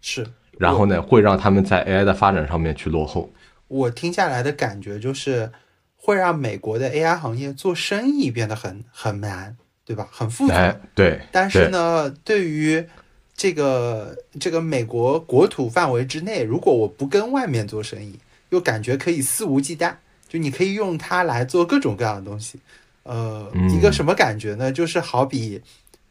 [0.00, 0.26] 是。
[0.58, 3.30] 然后呢，会让他们在 AI 的发展上面去落后。
[3.68, 5.52] 我听下来的感觉就是，
[5.96, 9.56] 会让美国的 AI 行业做生意变得很很难，
[9.88, 10.06] 对吧？
[10.12, 10.54] 很复杂。
[10.54, 12.86] 哎，对，但是呢，对于
[13.34, 18.18] 这个这个美国国土范围之内，如果我不跟外面做生意，
[18.50, 19.94] 又感觉可以肆无忌惮，
[20.28, 22.60] 就你可以用它来做各种各样的东西。
[23.04, 24.70] 呃，嗯一个什么感觉呢？
[24.70, 25.62] 就是好比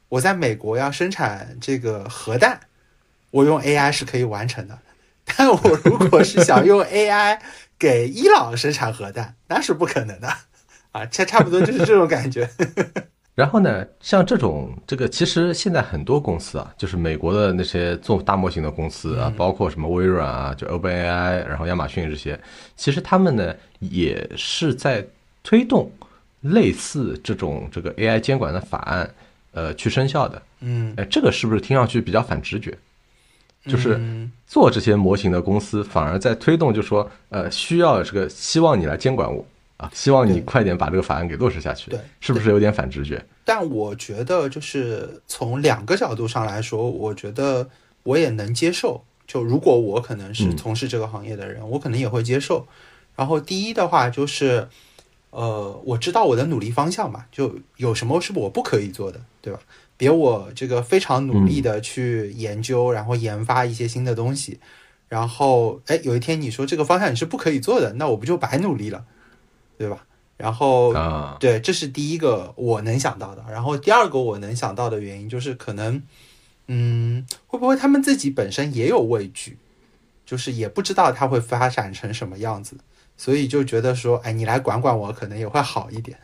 [0.09, 2.59] 我在美国要生产这个核弹，
[3.29, 4.79] 我用 AI 是可以完成的。
[5.23, 7.37] 但我如果是想用 AI
[7.77, 10.27] 给伊朗生产核弹，那是不可能的
[10.93, 11.05] 啊！
[11.05, 12.49] 差差不多就是这种感觉。
[13.37, 22.39] 然后呢，像这种这个，其实现在很多公司啊，就是美国的那些做大模型的公司啊，包括什么微软啊，就 OpenAI，然后亚马逊这些，
[22.75, 25.05] 其实他们呢也是在
[25.43, 25.87] 推动
[26.41, 29.07] 类似这种这个 AI 监管的法案，
[29.51, 30.41] 呃，去生效的。
[30.61, 32.75] 嗯，哎，这个是不是听上去比较反直觉？
[33.67, 39.45] 就是嗯做这些模型的公司反而在推动，就说呃，需要这个希望你来监管我
[39.77, 43.23] 啊，希望你快点把这个法案给落实下去，对是不是有点反直觉？
[43.45, 47.69] 但我觉得，就是从两个角度上来说，我觉得
[48.03, 49.03] 我也能接受。
[49.27, 52.65] 就如果我可能是嗯从事这个行业的人，我可能也会接受。
[53.15, 54.67] 然后第一的话就是，
[55.31, 59.59] 呃，我知道我的努力方向嘛，就有什么是我不可以做的，对吧？
[59.97, 64.59] 别我这个非常努力的去研究，然后研发一些新的东西，
[65.09, 69.03] 然后哎，有一天你说这个方向你是不可以做的，那我不就白努力了，
[69.77, 70.03] 对吧？
[70.37, 73.43] 然后啊，对，这是第一个我能想到的。
[73.49, 75.99] 然后第二个我能想到的原因就是，可能，
[76.67, 79.57] 嗯，会不会他们自己本身也有畏惧，
[80.25, 82.77] 就是也不知道它会发展成什么样子，
[83.17, 86.15] 所以就觉得说，哎，你来管管我，可能也会好一点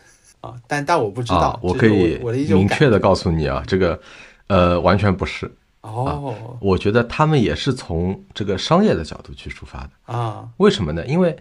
[0.42, 0.54] 啊。
[0.68, 2.20] 但但我不知道，啊，我可以
[2.54, 4.00] 明确的告诉你啊，这个
[4.46, 10.14] 呃完全不是，哦我觉得他们也是从这个商业的角度去出发的。
[10.14, 11.04] 啊，为什么呢？
[11.08, 11.36] 因为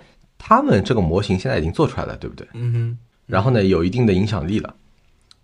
[0.45, 2.45] 他们这个模型现在已经做出来了，对不对？
[2.55, 4.75] 嗯哼，然后呢，有一定的影响力了。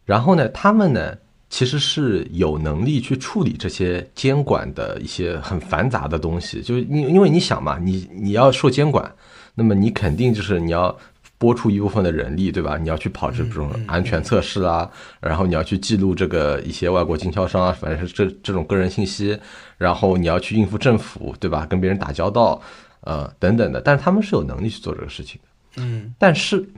[0.05, 1.15] 然后呢，他们呢
[1.49, 6.61] 其实是有能力去处理这些监管的一些很繁杂的东西。
[6.63, 9.15] 就是因因为你想嘛，你你要受监管，
[9.55, 10.95] 那么你肯定就是你要
[11.39, 12.77] 拨出一部分的人力，对吧？
[12.77, 14.91] 你要去跑这种安全测试啦，
[15.21, 19.39] 然后你要去记录这个一些外国经销商啊，反正是这这种个人信息，
[19.77, 21.65] 然后你要去应付政府，对吧？
[21.65, 22.61] 跟别人打交道，
[23.09, 23.81] 呃等等的。
[23.81, 25.83] 但是他们是有能力去做这个事情的。
[25.83, 26.69] 嗯但是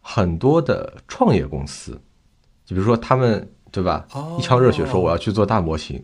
[0.00, 1.92] 很多的创业公司，
[2.66, 6.02] 就比如说他们对吧，哦一腔热血说我要去做大模型，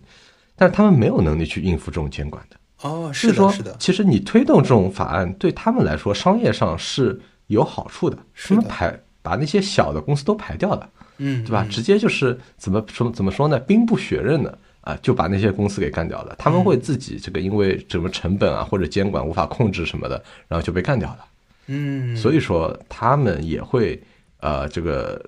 [0.57, 2.57] 但是他们没有能力去应付这种监管的。
[2.83, 10.89] 哦，是的，是的，其实你推动这种法案对他们来说，商业上是有好处的，是的他们排把那些小的公司都排掉了，
[11.19, 11.63] 嗯，对吧？
[11.63, 13.59] 嗯直接就是怎么说怎么说呢？
[13.61, 14.59] 兵不血刃的
[14.91, 16.35] 啊，就把那些公司给干掉了。
[16.39, 21.25] 他们会自己这个因为什么成本啊或者监管无法控制什么的，然后就被干掉了。
[21.67, 24.03] 嗯，所以说他们也会
[24.41, 25.25] 呃这个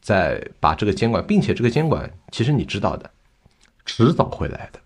[0.00, 3.10] 在把这个监管，并且这个监管其实你知道的，
[3.84, 4.80] 迟早会来的。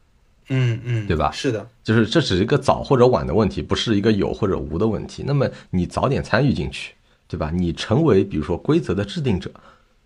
[0.52, 5.22] 嗯嗯，对吧是的，就是这只是一个早或者晚的问题，不是一个有或者无的问题。
[5.24, 6.92] 那么你早点参与进去，
[7.28, 7.52] 对吧？
[7.54, 9.48] 你成为比如说规则的制定者，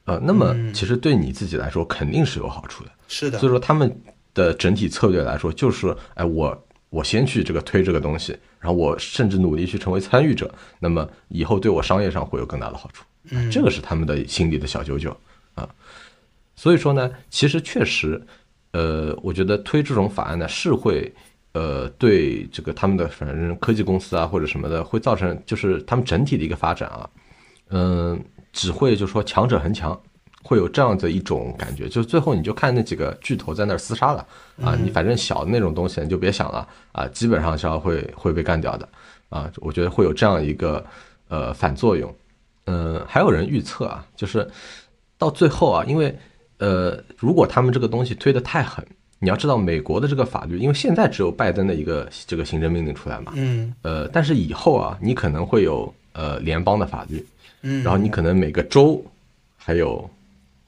[0.05, 2.91] 呃，那么嗯其实对你自己来说肯定是有好处的。
[3.09, 3.91] 是的所以，说他们
[4.35, 13.05] 的整体策略来说，就是哎，我我先去这个推这个东西，然后我甚至努力去成为参与者，那么以后对我商业上会有更大的好处。
[13.31, 15.17] 嗯这个是他们的心里的小九九
[15.55, 15.67] 啊。
[16.57, 18.21] 所以说呢，其实确实，
[18.73, 21.13] 呃，我觉得推这种法案呢，是会
[21.53, 27.09] 呃对这个他们的反正科技公司啊或者什么的，会造成就是他们整体的一个发展啊，
[27.71, 28.23] 嗯、
[28.53, 30.01] 只会就说强者恒强。
[30.45, 34.25] 会有这样的一种感觉，就是最后你就看那几个巨头在那儿厮杀了
[34.63, 38.87] 啊，你反正小的那种东西你就别想了啊，基本上是要会会被干掉的
[39.31, 40.85] 啊，我觉得会有这样一个
[41.29, 42.15] 呃反作用。
[42.67, 44.47] 嗯，还有人预测啊，就是
[45.19, 46.17] 到最后啊，因为
[46.59, 48.87] 呃，如果他们这个东西推得太狠，
[49.19, 53.75] 你要知道美国的这个法律，因为现在只有拜登的一个这个行政命令出来嘛，嗯。
[53.83, 57.27] 呃，但是以后啊，你可能会有呃联邦的法律，
[57.63, 59.03] 嗯，然后你可能每个州
[59.57, 60.09] 还有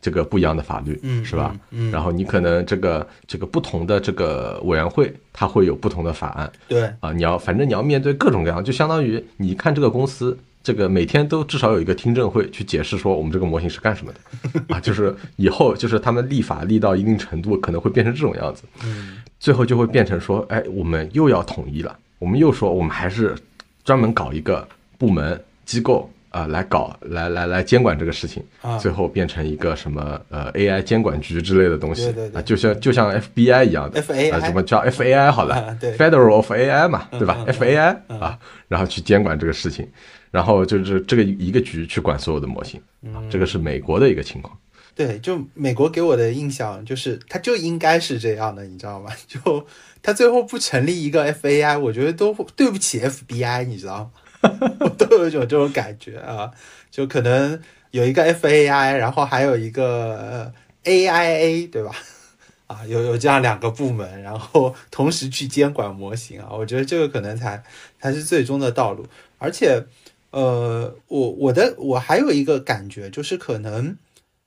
[0.07, 1.51] 这个不一样的法律，嗯是吧？
[1.73, 1.91] 嗯嗯。
[1.91, 6.53] 然后你可能这个这个不同的这个委员会，它会有不同的法案。
[6.69, 10.39] 对，啊，你要反正你要面对各种各样，就相当于你看这个公司。
[10.63, 19.19] 这个每天都至少有一个听证会去解释说我们这个模型是干什么的， 啊，就是以后就是他们立法立到一定程度，可能会变成这种样子，嗯。
[19.39, 23.37] 最后就会变成说，哎，我们又要统一了，我们又说我们还是
[23.85, 24.67] 专门搞一个
[24.99, 36.35] 部门机构啊、来搞来来来监管这个事情，啊最后变成一个什么呃 AI 监管局之类的东西对对对啊，就像就像 FBI 一样的 FAI 啊，怎么叫 FAI 好了、啊对 f e d e r a l
[36.35, 39.89] of AI 嘛，对吧、嗯嗯 f a i 啊，然后去监管这个事情，
[40.31, 42.79] 然后就是这个一个局去管所有的模型
[43.15, 44.57] 啊，这个是美国的一个情况。
[44.95, 49.11] 对，就美国给我的印象就是，它就应该是这样的，你知道吗？
[49.29, 49.67] 就
[50.03, 54.11] 它最后不成立一个 FAI，我觉得都对不起 FBI，你知道吗？
[54.81, 56.51] 我都有一种这种感觉啊，
[56.91, 60.53] 就可能有一个 FAI，然后还有一个呃
[60.85, 61.93] AIA，对吧？
[62.67, 67.63] 啊，有有这样两个部门，然后同时去监管模型啊，我觉得这个可能才
[68.01, 69.07] 才是最终的道路。
[69.39, 69.85] 而且，
[70.31, 73.97] 呃，我我的我还有一个感觉，就是可能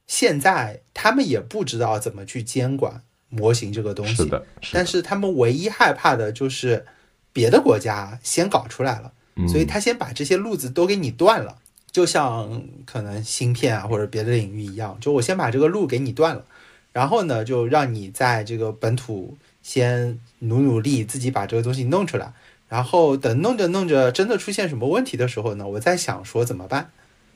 [0.05, 6.85] 现在他们也不知道怎么去监管模型这个东西，是的，是的但是他们唯一害怕的就是
[7.31, 11.57] 别的国家先搞出来了，嗯所以他先把这些路子都给你断了，
[11.91, 16.43] 就像可能芯片啊或者别的领域一样，就我先把这个路给你断了，
[16.91, 22.33] 然后呢就让你在这个本土先努努力，自己把这个东西弄出来，
[22.67, 26.91] 然后等弄着弄着真的出现什么问题的时候呢，我再想说怎么办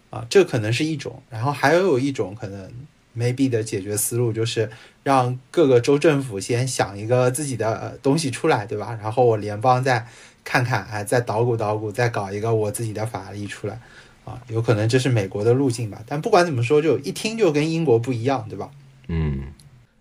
[0.10, 2.72] 啊，这可能是一种，然后还有一种可能
[3.18, 4.70] maybe 的解决思路就是
[5.04, 8.98] 让各个州政府先想一个自己的东西出来，对吧？
[9.02, 10.08] 然后我联邦再
[10.44, 13.80] 看看，哎，再捣鼓捣鼓，再搞一个我自己的法律出来，
[14.26, 16.02] 啊，有可能这是美国的路径吧。
[16.06, 18.70] 但不管怎么说，就一听就跟英国不一样，对吧？
[19.08, 19.44] 嗯，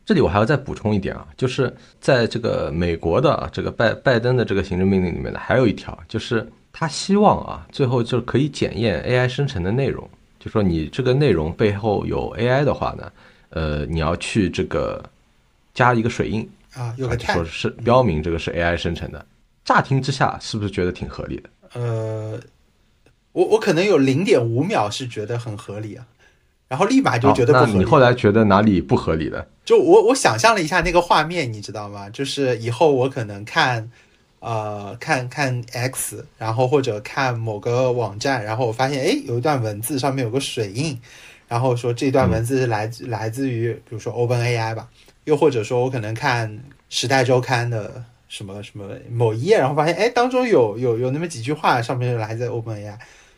[0.05, 13.13] 这里我还要再补充一点啊，就是在这个美国的啊这个拜拜登的这个行政命令里面呢，还有一条，就是他希望啊，最后就是可以检验 AI 生成的内容，就说你这个内容背后有 AI 的话呢，
[13.51, 15.05] 呃，你要去这个
[15.75, 19.25] 加一个水印，啊，有啊，个就说是标明这个是 AI 生成的。
[19.65, 21.51] 乍听之下，是不是觉得挺合理的？
[21.75, 22.41] 呃，
[23.33, 26.07] 我我可能有零点五秒是觉得很合理啊，
[26.69, 27.73] 然后立马就觉得不合理。
[27.79, 29.49] 你后来觉得哪里不合理的？
[29.65, 32.11] 就我我想象了一下那个画面，你知道吗？
[32.11, 33.89] 就是以后我可能看，
[34.41, 41.01] 呃，看看 X，然后或者看某个网站，然后我发现哎有一段文字上面有个水印，
[41.47, 44.89] 然后说这段文字是来自、来自于比如说 OpenAI 吧，
[45.25, 46.51] 又或者说我可能看
[46.91, 52.97] 《时代周刊》的什么什么某一页，然后发现哎当中有有有那么几句话上面是来自 OpenAI。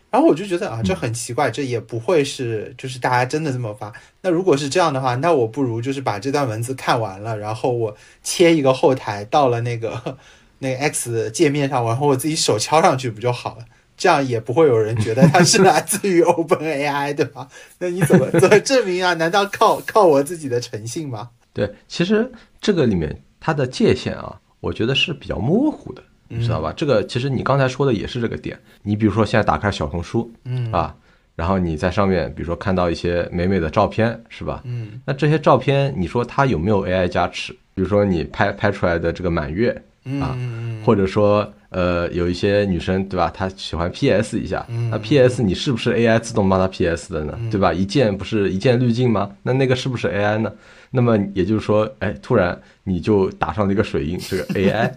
[0.09, 3.93] 然后我就觉得啊，这很奇怪，这也不会是就是大家真的这么发。
[4.21, 10.17] 那如果是这样的话，那我不如就是把这段文字看完了，然后我切一个后台到了那个
[10.61, 13.65] 那个 X 界面上，然后我自己手敲上去不就好了？
[13.97, 17.49] 这样也不会有人觉得它是来自于 Open AI，对吧？
[17.81, 19.15] 那你怎么怎么证明啊？
[19.15, 21.31] 难道靠靠我自己的诚信吗？
[21.53, 22.31] 对，其实
[22.61, 26.73] 这个里面它的界限啊，我觉得是比较模糊的，你知道吧？
[26.75, 28.59] 这个其实你刚才说的也是这个点。
[28.83, 30.95] 你比如说现在打开小红书，嗯啊，
[31.37, 34.63] 然后你在上面，比如说看到一些美美的照片，是吧？
[34.65, 37.53] 嗯那这些照片，你说它有没有 AI 加持？
[37.75, 47.37] 比如说你拍拍出来的这个满月，嗯啊嗯或者说呃有一些女生对吧，她喜欢 PS 一下，嗯那 PS 你是不是 AI 自动帮她 PS 的呢？
[47.51, 47.73] 对吧？
[47.73, 49.31] 一键不是一键滤镜吗？
[49.43, 50.53] 那那个是不是 AI 呢？
[50.97, 54.93] 那么也就是说，哎，突然你就打上了一个水印，这个 AI，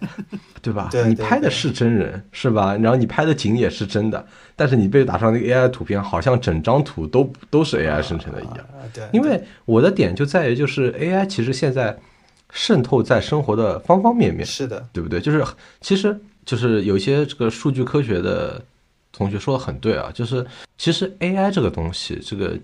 [0.61, 0.89] 对吧？
[0.91, 2.77] 对对你拍的是真人是吧？
[2.77, 4.23] 然后你拍的景也是真的，
[4.55, 8.57] 但是你被打上那个 AI 图片，好像整张图都都是 AI 生成的一样。
[8.57, 11.97] 啊对，因为我的点就在于，就是 AI 其实现在
[12.51, 15.19] 渗透在生活的方方面面，是的，对不对？
[15.19, 15.43] 就是
[15.81, 18.63] 其实就是有一些这个数据科学的
[19.11, 20.45] 同学说的很对啊，就是
[20.77, 22.55] 其实 AI 这个东西，这个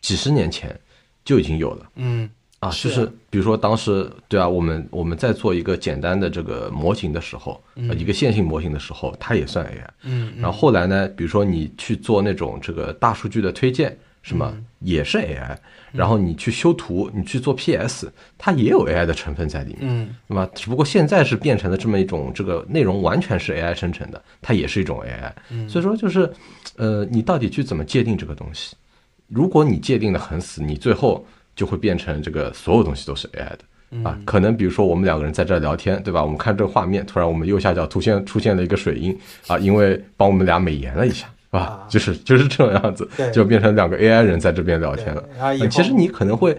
[0.00, 0.78] 几十年前
[1.24, 1.90] 就已经有了。
[1.96, 2.30] 嗯
[2.60, 9.88] 啊，就是比如说当时对啊，我们我们在做一个简单的这个模型的时候，呃一个线性模型的时候，它也算 AI。
[10.02, 15.56] 嗯然后后来呢，比如说你去做那种这个大数据的推荐，什么嗯也是 AI。
[15.92, 19.82] 然后你去修图，你去做 PS，它也有 AI 的成分在里面。
[19.82, 25.68] 嗯那么只不过现在是变成了这么一种这个内容完全是 AI 生成的，它也是一种 AI。
[25.68, 26.30] 所以说就是，
[26.76, 28.74] 呃，你到底去怎么界定这个东西？
[29.28, 31.24] 如果你界定的很死，你最后
[31.58, 33.58] 就会变成这个所有东西都是 AI 的。
[34.04, 36.22] 啊，可能比如说我们两个人在这儿聊天，对吧？
[36.22, 41.88] 我们看这个画面，突然我们右下角出现出现了一个水印啊，因为帮我们俩美颜了一下，是吧啊？
[41.88, 45.24] 就是 就是这种样子，就变成两个 AI 人在这边聊天了。
[45.70, 46.56] 其实你可能会，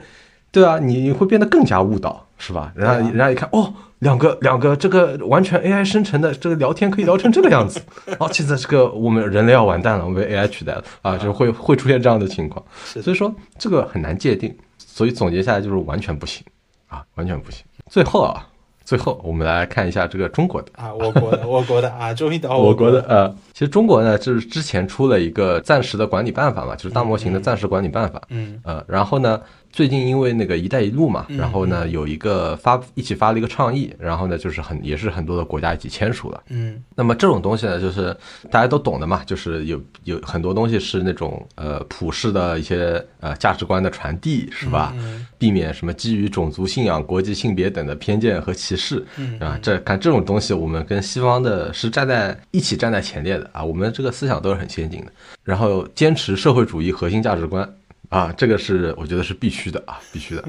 [0.52, 2.74] 对啊，你你会变得更加误导，是吧？
[2.76, 7.80] 人家人家一看，哦，两个两个这个完全 AI 生成的这个聊天可以聊成这个样子，
[8.18, 12.66] 哦，现在这个我们人类要完蛋了，我们被 AI 取代了啊，就会会出现这样的情况。
[12.84, 14.52] 所以说这个很难界定，
[15.00, 16.43] 所以总结下来就是完全不行
[16.89, 17.64] 啊，完全不行。
[17.89, 18.45] 最后啊，
[18.84, 20.70] 最后我们来看一下这个中国的。
[20.76, 28.22] 啊，我国的 我国的啊，终于到我国国的呃，其实中国呢，就是之前出了一个暂时的管理办法嘛，就是大模型的暂时管理办法。
[28.28, 29.41] 嗯呃，然后呢，
[29.72, 36.43] 最近因为那个“一带一路”嘛，嗯然后呢有一个发一起发了一个倡议，然后呢就是很也是很多的国家一起签署了。
[36.49, 36.82] 嗯。
[36.95, 38.15] 那么这种东西呢，就是
[38.49, 44.93] 大家都懂的嘛，就是有有很多东西是那种呃普世的一些呃价值观的传递，是吧？
[44.97, 55.11] 嗯避免什么基于种族信仰、国籍、性别等的偏见和歧视，嗯啊，这看这种东西，我们跟西方的是站在一起站在前列的啊，我们这个思想都是很先进的，
[55.43, 57.67] 然后坚持社会主义核心价值观
[58.10, 60.43] 啊，这个是我觉得是必须的啊，必须的。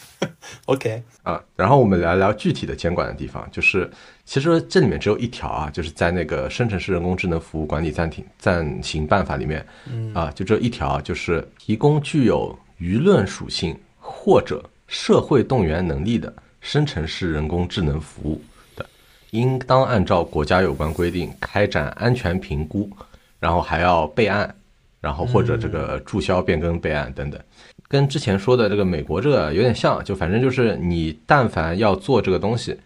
[0.66, 3.90] OK，啊，然后我们聊聊具体的监管的地方，就是
[4.26, 16.30] 其实这里面只有一条啊，就是在那个生成式人工智能服务管理暂停暂行办法里面，嗯啊，就这一条，就是提供具有舆论属性或者社会动员能力的
[16.60, 18.42] 生成式人工智能服务
[18.76, 18.84] 的，
[19.30, 22.90] 应当按照国家有关规定开展安全评估，
[23.38, 24.54] 然后还要备案，
[25.00, 27.40] 然后或者这个注销、变更、备案等等。
[27.88, 32.76] 跟之前说的这个美国这个有点像，就反正就是你但凡要做这个东西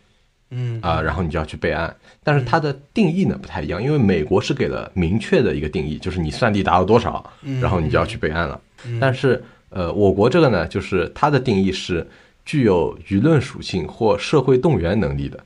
[0.56, 1.92] 嗯啊、然后你就要去备案，
[2.22, 7.28] 但是它的定义呢不太一样，因为美国是给了明确的一个定义，就是你算力达到多少，
[7.60, 8.60] 然后你就要去备案了。
[9.00, 12.06] 但是呃，我国这个呢，就是它的定义是
[12.44, 15.42] 具有舆论属性或社会动员能力的，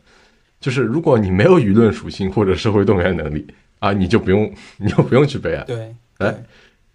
[0.61, 3.47] 就是如果你没有舆论属性或者社会动员能力
[3.79, 5.65] 啊，你就不用你就不用去备案。
[5.67, 6.35] 对，哎对，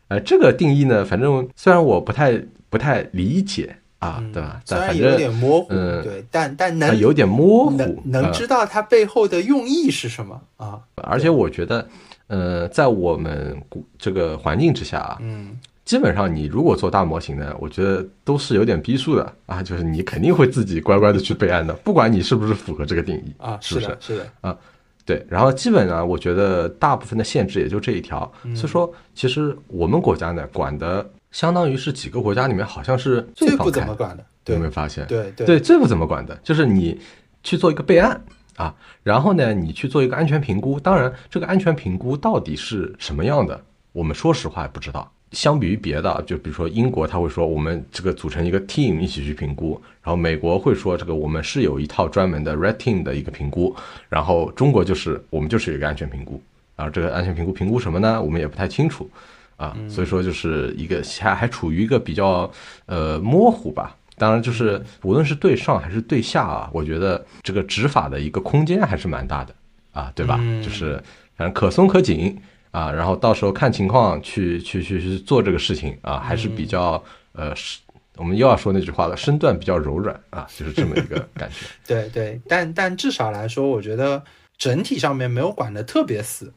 [0.09, 4.61] 呃，这个定义呢，反正虽然我不太不太理解啊，对吧？
[4.65, 10.79] 虽然有但反正点模糊，嗯对，但但它能有点模糊能，知道它背后的用意是什么啊？
[10.95, 11.87] 而且我觉得，
[12.27, 13.57] 呃，在我们
[13.97, 24.57] 这个环境之下啊，嗯基本上你如果做大模型呢，我觉得都是有点逼数的啊，就是你肯定会自己乖乖的去备案的，不管你是不是符合这个定义啊，是不是的，是的，
[25.05, 35.05] 对，然后基本上我觉得大部分的限制也就这一条，嗯所以说其实我们国家呢管的相当于是几个国家里面好像是最最不怎么管的，对有没有发现？
[35.07, 36.99] 对对对，最不怎么管的就是你
[37.43, 38.19] 去做一个备案
[38.55, 40.79] 啊，然后呢，你去做一个安全评估。
[40.79, 43.59] 当然，这个安全评估到底是什么样的，
[43.91, 45.11] 我们说实话也不知道。
[45.33, 53.75] 相比于别的，就比如说英国，他会说我们这个组成一个 team 一起去评估，然后美国会说这个我们是有一套专门的 red team 的一个评估，
[54.07, 56.41] 然后中国就是我们就是有一个安全评估，
[56.75, 58.21] 然后这个安全评估评估什么呢？
[58.21, 59.09] 我们也不太清楚
[59.57, 62.49] 啊，所以说就是一个还还处于一个比较
[62.85, 63.95] 呃模糊吧。
[64.15, 69.55] 当然，就是无论是对上还是对下啊，我觉得这个执法的一个空间还是蛮大的
[69.91, 70.37] 啊，对吧？
[70.39, 71.01] 嗯就是
[71.35, 72.37] 反正可松可紧
[72.73, 77.01] 啊，然后到时候看情况去去去去做这个事情啊，还是比较
[77.31, 77.79] 呃是。
[78.15, 81.65] 我们又要说那句话了，身段比较柔软啊，就是这么一个 感觉。
[81.87, 84.23] 对对，但但至少来说，我觉得
[84.55, 86.53] 整体上面没有管得特别死。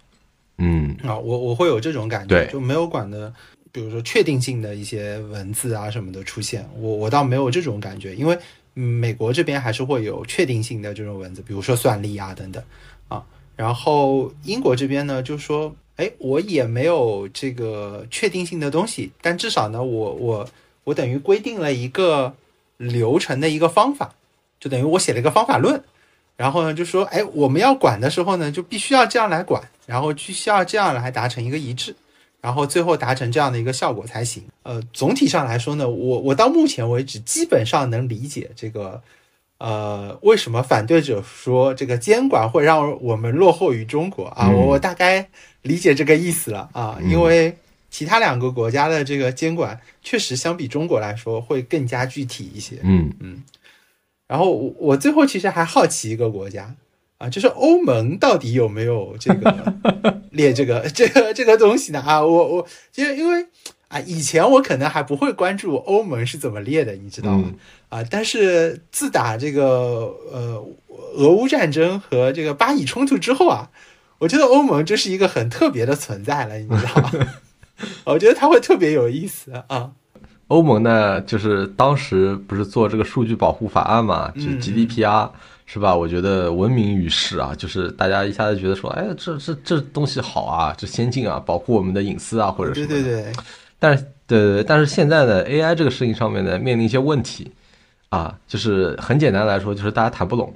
[0.58, 3.32] 嗯啊，我我会有这种感觉，就没有管的，
[3.72, 8.38] 比如说确定性的一些文字啊什么的出现，我我倒没有这种感觉，因为
[8.74, 12.62] 嗯美国这边还是会有确定性的这种文字，比如说算力啊等等
[13.08, 13.24] 啊，
[13.56, 20.48] 然后英国这边呢就说，哎，我也没有这个确定性的东西，但至少呢，我我
[20.84, 22.34] 我等于规定了一个
[22.76, 24.14] 流程的一个方法，
[24.60, 25.82] 就等于我写了一个方法论。
[26.36, 31.96] 然后呢，就说，哎，我们要管的时候呢，就必须要这样来管，然后必须要这样来达成一个一致，
[32.42, 34.42] 然后最后达成这样的一个效果才行。
[34.62, 39.00] 呃，总体上来说呢，我我到目前为止基本上能理解这个，
[39.56, 44.50] 呃，为什么反对者说这个监管会让我们落后于中国啊？
[44.50, 45.26] 我我大概
[45.66, 47.56] 理解这个意思了啊，因为
[47.90, 52.76] 其他两个国家的这个监管确实相比中国来说会更加具体一些。
[52.82, 53.42] 嗯嗯。
[54.26, 56.74] 然后我我最后其实还好奇一个国家
[57.18, 59.74] 啊，就是欧盟到底有没有这个
[60.32, 62.00] 列这个这个这个东西呢？
[62.00, 63.46] 啊，我我其实因为
[63.88, 67.52] 啊，以前我可能还不会关注欧盟是怎么列的，你知道吗？
[67.88, 70.66] 啊，但是自打这个呃
[71.14, 73.70] 俄乌战争和这个巴以冲突之后啊，
[74.18, 77.10] 我觉得欧盟这是一个很特别的存在了，你知道吗？
[78.04, 79.90] 我觉得它会特别有意思啊。
[80.48, 85.28] 欧盟呢，就是当时不是做这个数据保护法案嘛，就 GDPR
[85.66, 85.94] 是吧？
[85.94, 92.86] 我觉得闻名于世啊，就是大家一下子觉得说，哎，这这这东西好啊，这先进啊，保护我们的隐私啊，或者什么。
[92.86, 93.32] 对对对。
[93.78, 97.50] 但是，对对，但是现在呢，AI 这个事情上面呢，面临一些问题
[98.08, 100.54] 啊，就是很简单来说，就是大家谈不拢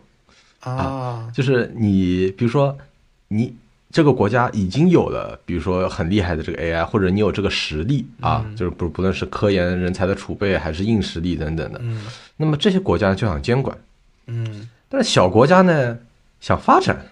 [0.60, 2.78] 啊，就是你比如说
[3.30, 3.56] 你。
[3.92, 11.80] 这个国家已经有了，比如说很厉害的这个 AI，或者你有这个实力啊，就是不不论是科研人才的储备，还是硬实力等等的。
[11.82, 12.06] 嗯，
[12.36, 13.76] 那么这些国家就想监管，
[14.28, 15.98] 嗯，但是小国家呢
[16.40, 17.04] 想发展，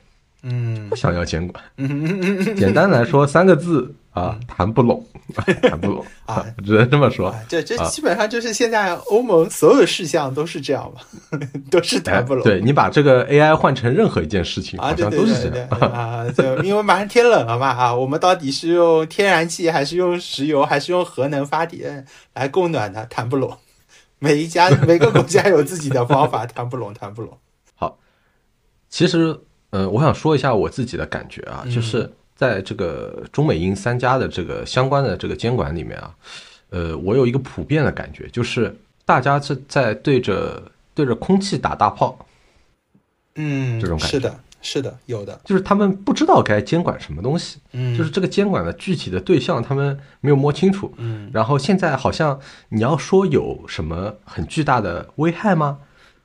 [0.45, 1.65] 嗯，不想要监管。
[1.79, 5.05] 嗯，简单来说三个字啊，谈不拢，
[5.63, 7.35] 谈不拢啊，只能这么说。
[7.49, 11.39] 这这基本上就是现在欧盟所有的事项都是这样嘛，
[11.71, 12.43] 都是谈不拢。
[12.43, 16.27] 对你把这个 AI 换成任何一件事情，好像都是这样啊。
[16.31, 22.05] 就因为马上天冷了嘛啊，我们到底是用天然气还是用石油还是用核能发电
[22.35, 23.07] 来供暖的？
[23.07, 23.57] 谈不拢。
[24.21, 27.39] 每一家每个国家有自己的方法，谈不拢，谈不拢。
[27.77, 27.97] 好，
[28.89, 29.39] 其实
[29.71, 36.15] 呃，我想说一下我自己的感觉啊，就是在这个中美英三家的这个相关的这个监管里面啊，
[36.71, 38.73] 呃，我有一个普遍的感觉，就是
[39.05, 40.63] 大家是在对着
[40.95, 42.25] 对着空气打大炮。
[43.35, 55.79] 嗯，这种感觉是的，是的，有的，就是他们不知道该监管什么东西，嗯，就是这个监管的具体的对象他们没有摸清楚，嗯，然后现在好像你要说有什么很巨大的危害吗？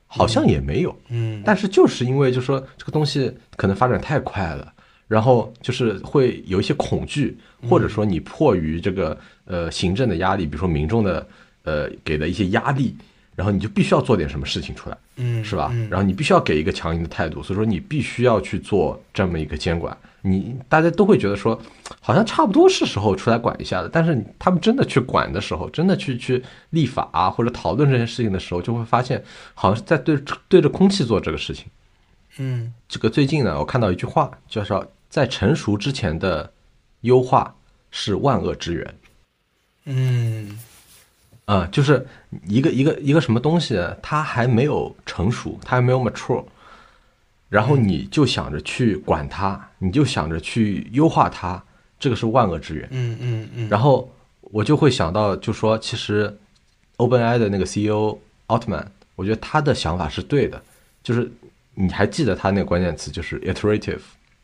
[0.06, 4.72] 好像也没有，嗯，但是就是因为就说这个东西可能发展太快了，
[5.08, 7.38] 然后就是会有一些恐惧，
[7.70, 11.28] 或者说你迫于这个呃行政的压力，比如说民众的
[11.64, 12.96] 呃给的一些压力。
[13.36, 15.72] 然后你就必须要做点什么事情出来，嗯，是吧？
[15.74, 19.98] 嗯然后你必须要给一个强硬的态度，所以说你必须要去做这么一个监管。
[20.22, 21.60] 你大家都会觉得说，
[22.00, 23.90] 好像差不多是时候出来管一下的。
[23.90, 29.24] 但是他们真的去管的时候，真的去去立法啊，或者讨论这件事情的时候，就会发现
[29.56, 30.16] 好像是在对
[30.48, 31.66] 对着空气做这个事情。
[32.38, 36.52] 嗯这个最近呢，我看到一句话，就是说在成熟之前的
[37.02, 37.56] 优化
[37.92, 38.96] 是万恶之源。
[39.86, 40.58] 嗯
[41.46, 42.08] 啊、就是
[42.48, 46.44] 一个一个一个什么东西，它还没有成熟，它还没有 mature，
[47.50, 51.62] 然后你就想着去管它，你就想着去优化它，
[52.00, 52.88] 这个是万恶之源。
[52.92, 54.10] 嗯嗯嗯，然后
[54.40, 56.34] 我就会想到，就说其实
[56.96, 58.18] OpenAI 的那个 CEO
[58.48, 60.64] 奥特曼，我觉得他的想法是对的，
[61.04, 61.30] 就是
[61.76, 64.02] 你还记得他那个关键词就是 iterative，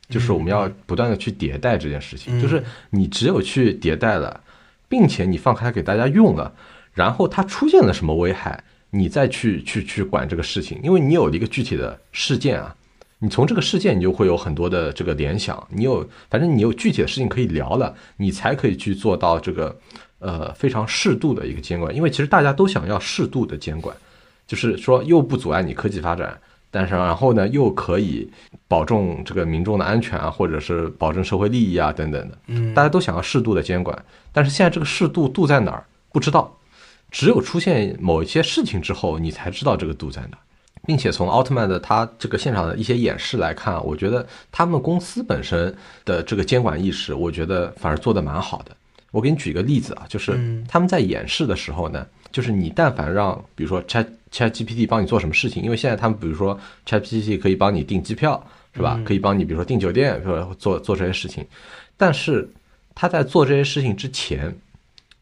[0.09, 4.41] 就是我们要不断的去迭代这件事情，嗯就是你只有去迭代了，
[4.87, 6.53] 并且你放开给大家用了，
[6.93, 12.75] 然后它出现了什么危害，你再去去去管这个事情，因为你有了一个具体的事件啊。
[13.21, 19.77] 你从这个事件，你就会有很多的这个联想，你有，反正你有具体的事情可以聊了，你才可以去做到这个，
[20.19, 21.93] 呃，非常适度的一个监管。
[21.93, 23.93] 因为其实大家都想要适度的监管，
[24.47, 26.39] 就是说又不阻碍你科技发展，
[26.71, 28.29] 但是然后呢又可以
[28.67, 32.37] 保证这个民众的安全啊，或者是保证社会利益啊等等的。
[32.47, 33.97] 嗯大家都想要适度的监管，
[34.31, 36.57] 但是现在这个适度度在哪儿不知道，
[37.11, 40.43] 只有出现某一些事情之后，你才知道这个度在哪儿。
[40.87, 48.75] 并且从奥特曼的他这个现场的一些演示来看，我觉得他们公司本身的这个监管意识，我觉得反而做得蛮好的。
[49.11, 58.43] 我给你举个例子啊，就是他们在演示的时候呢，就是你但凡让，比如说 Chat Chat GPT 帮你做什么事情，因为现在他们比如说 Chat GPT 可以帮你订机票，
[58.75, 58.99] 是吧？
[59.05, 60.47] 可以帮你比如说订酒店，是吧？
[60.57, 61.45] 做做这些事情，
[61.97, 62.49] 但是
[62.93, 64.55] 他在做这些事情之前，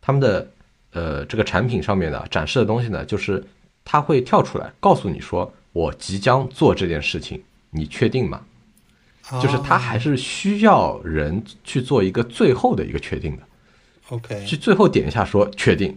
[0.02, 0.48] 他们的
[0.92, 3.44] 呃这个产品上面的展示的东西呢，就是
[3.86, 8.42] 他会跳出来告诉你说，我即将做这件事情，你确定吗？
[9.42, 13.44] 就是他还是需要人去做一个最后的一个确定的。
[14.08, 15.94] OK，去最后点一下说确定，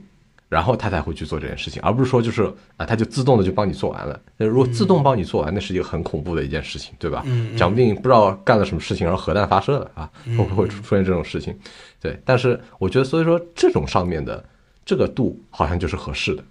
[0.51, 2.43] 然后他才会去做这件事情，而不是说就是
[2.77, 4.21] 啊，他就自动的就帮你做完了。
[4.37, 7.23] 那如果自动帮你做完，那是一个很恐怖的一件事情，对吧？
[7.25, 11.57] 嗯，讲不定不知道干了什么事情，然后核弹发射了啊，会不会出出现这种事情？
[12.01, 14.45] 对，但是我觉得，所以说这种上面的
[14.85, 16.43] 这个度好像就是合适的，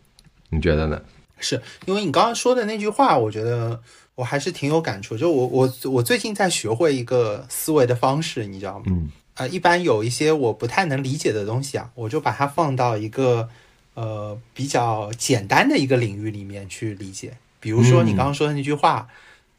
[0.49, 1.01] 你觉得呢？
[1.41, 3.77] 是因为你刚刚说的那句话，我觉得
[4.15, 5.17] 我还是挺有感触。
[5.17, 8.85] 就我我我最近在学会一个思维的方式，你知道吗？
[8.87, 9.09] 嗯。
[9.35, 13.47] 呃，一般有一些我不太能理解的东西啊，我就把它放到一个
[13.99, 17.33] 呃比较简单的一个领域里面去理解。
[17.59, 19.07] 比如说你刚刚说的那句话，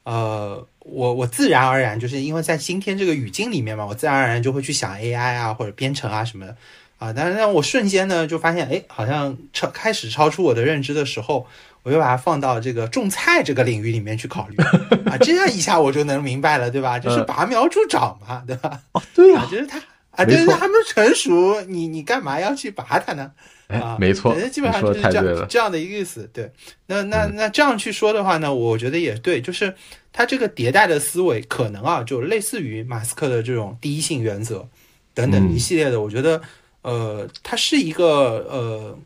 [0.05, 6.57] 呃，我我自然而然就是因为在今天这个语境里面嘛，我自然而然就会去想 AI 啊或者编程啊什么的
[6.99, 7.13] 啊。
[7.13, 11.47] 但是让我瞬间呢就发现，哎，好像超开始超出我的认知的时候。
[11.83, 14.57] 我就把它放到这个种菜这个领域里面去考虑
[15.09, 16.99] 啊，这样一下我就能明白了，对吧？
[17.01, 18.83] 就是拔苗助长嘛，对吧？
[18.93, 19.81] 哦，对呀，就是它
[20.11, 23.33] 啊，对对，还没成熟，你你干嘛要去拔它呢？
[23.69, 26.29] 啊，没错，基本上就是这样这样的一个意思。
[26.33, 26.51] 对，
[26.87, 29.75] 那那那这样去说的话呢，我觉得也对，就是
[30.13, 34.69] 它这个迭代的思维可能啊，就类似于马斯克的这种第一性原则
[35.15, 36.41] 等等一系列的，我觉得
[36.83, 38.99] 呃，它是一个呃。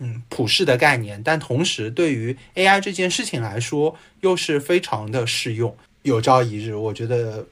[0.00, 5.76] 嗯，普世的概念，但同时对于 AI 这件事情来说，又是非常的适用。
[6.02, 7.44] 有朝一日，我觉得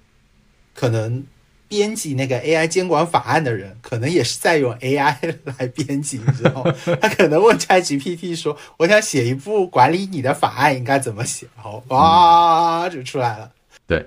[0.72, 1.24] 可能
[1.68, 5.16] 编辑那个 AI 监管法案的人，可能也是在用 AI
[5.58, 6.74] 来编辑，你知道吗？
[7.00, 13.50] 他可能问 ChatGPT 说：“我想写一部管理你的法案，应该怎么写？”然后哇，就出来了。
[13.86, 14.04] 对，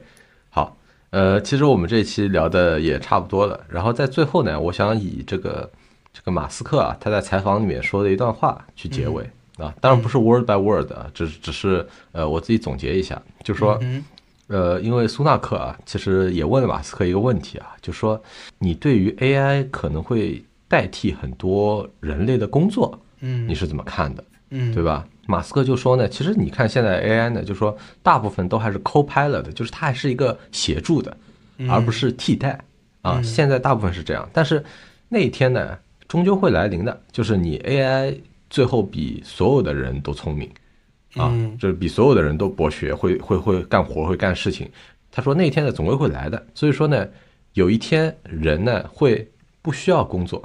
[0.50, 0.78] 好，
[1.10, 3.60] 呃，其实我们这期聊的也差不多了。
[3.70, 5.70] 然后在最后呢，我想以这个。
[6.12, 9.24] 这个马斯克啊，他在采访里面说的一段话去结尾
[9.58, 13.80] 啊，当然不是 word by word 啊，只只是呃我自己总结一下，就说，
[14.50, 18.22] 呃，因为苏纳克啊，其实也问了马斯克一个问题啊，就说
[18.58, 24.24] 你对于 AI 可能会代替很多人类的工作，嗯，你是怎么看的？
[24.50, 25.08] 嗯，对吧？
[25.28, 31.16] 马斯克就说呢，其实你看现在 AI 呢，就说大部分都还是 co-pilot 的，就是它还是一个协助的，
[31.70, 32.60] 而不是替代
[33.02, 33.22] 啊。
[33.22, 34.64] 现在大部分是这样，但是
[35.08, 35.78] 那一天呢？
[36.08, 38.18] 终究会来临的，就是你 AI
[38.50, 40.50] 最后比所有的人都聪明，
[41.20, 44.70] 啊，就是比所有的人都博学，会会会干活，会干事情。
[45.12, 46.44] 他说那一天呢，总归会来的。
[46.54, 47.08] 所以说呢，
[47.54, 49.28] 有一天人呢会
[49.62, 50.42] 不需要工作。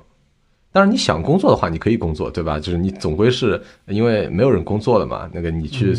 [0.72, 2.58] 当然你想工作的话，你可以工作，对吧？
[2.58, 5.30] 就是你总归是因为没有人工作了嘛。
[5.32, 5.94] 那个你去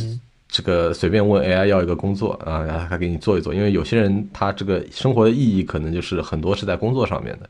[0.49, 3.53] 这个随便问 AI 要一个工作啊，然后他给你做一做。
[3.53, 7.49] 因为有些人他这个生活的意义可能就是很多是在工作上面的。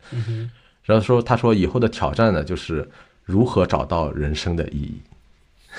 [0.84, 2.88] 然后说，他说以后的挑战呢，就是
[3.24, 5.02] 如何找到人生的意义。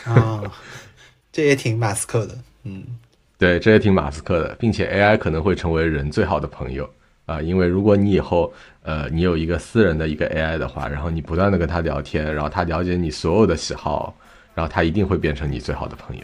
[0.04, 0.42] 啊，
[1.36, 2.34] 这也挺马斯克的，
[2.64, 2.82] 嗯，
[3.36, 6.88] 对，这也挺马斯克的，并且 AI 可能会成为人最好的朋友
[7.26, 8.50] 啊，因为如果你以后
[8.82, 14.16] 呃，你有一个私人的一个 AI 的话，然后你不断的跟他聊天，然后他了解你所有的喜好，
[14.54, 16.22] 然后他一定会变成你最好的朋友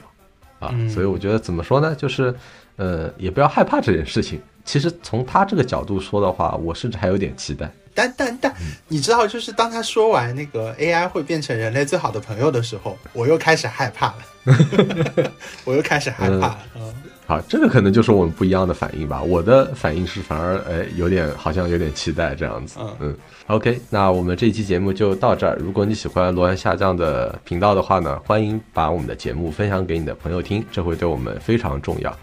[0.58, 0.74] 啊。
[0.88, 2.34] 所以我觉得怎么说呢，就是
[2.76, 4.40] 呃，也不要害怕这件事情。
[4.64, 7.70] 其实从他这个角度说的话，我甚至还有点期待。
[7.94, 8.54] 但但但，
[8.88, 15.32] 你知道，就是当他说完那个 AI 会变成人类最好的朋友的时候，我又开始害怕了，
[15.64, 16.58] 我又开始害怕了。
[16.76, 16.94] 嗯，
[17.26, 19.22] 好，这个可能就是我们不一样的反应吧。
[19.22, 22.78] 我的反应是反而哎，有点好像有点期待这样子。
[23.00, 23.16] 嗯
[23.46, 25.56] ，OK，那我们这一期节目就到这儿。
[25.60, 32.16] 如果你喜欢罗安下降的频道的话呢，欢迎把我们的节目分享给你的朋友听，这会对我们非常重要。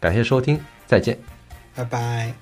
[0.00, 1.18] 感谢收听，再见，
[1.74, 2.32] 拜拜。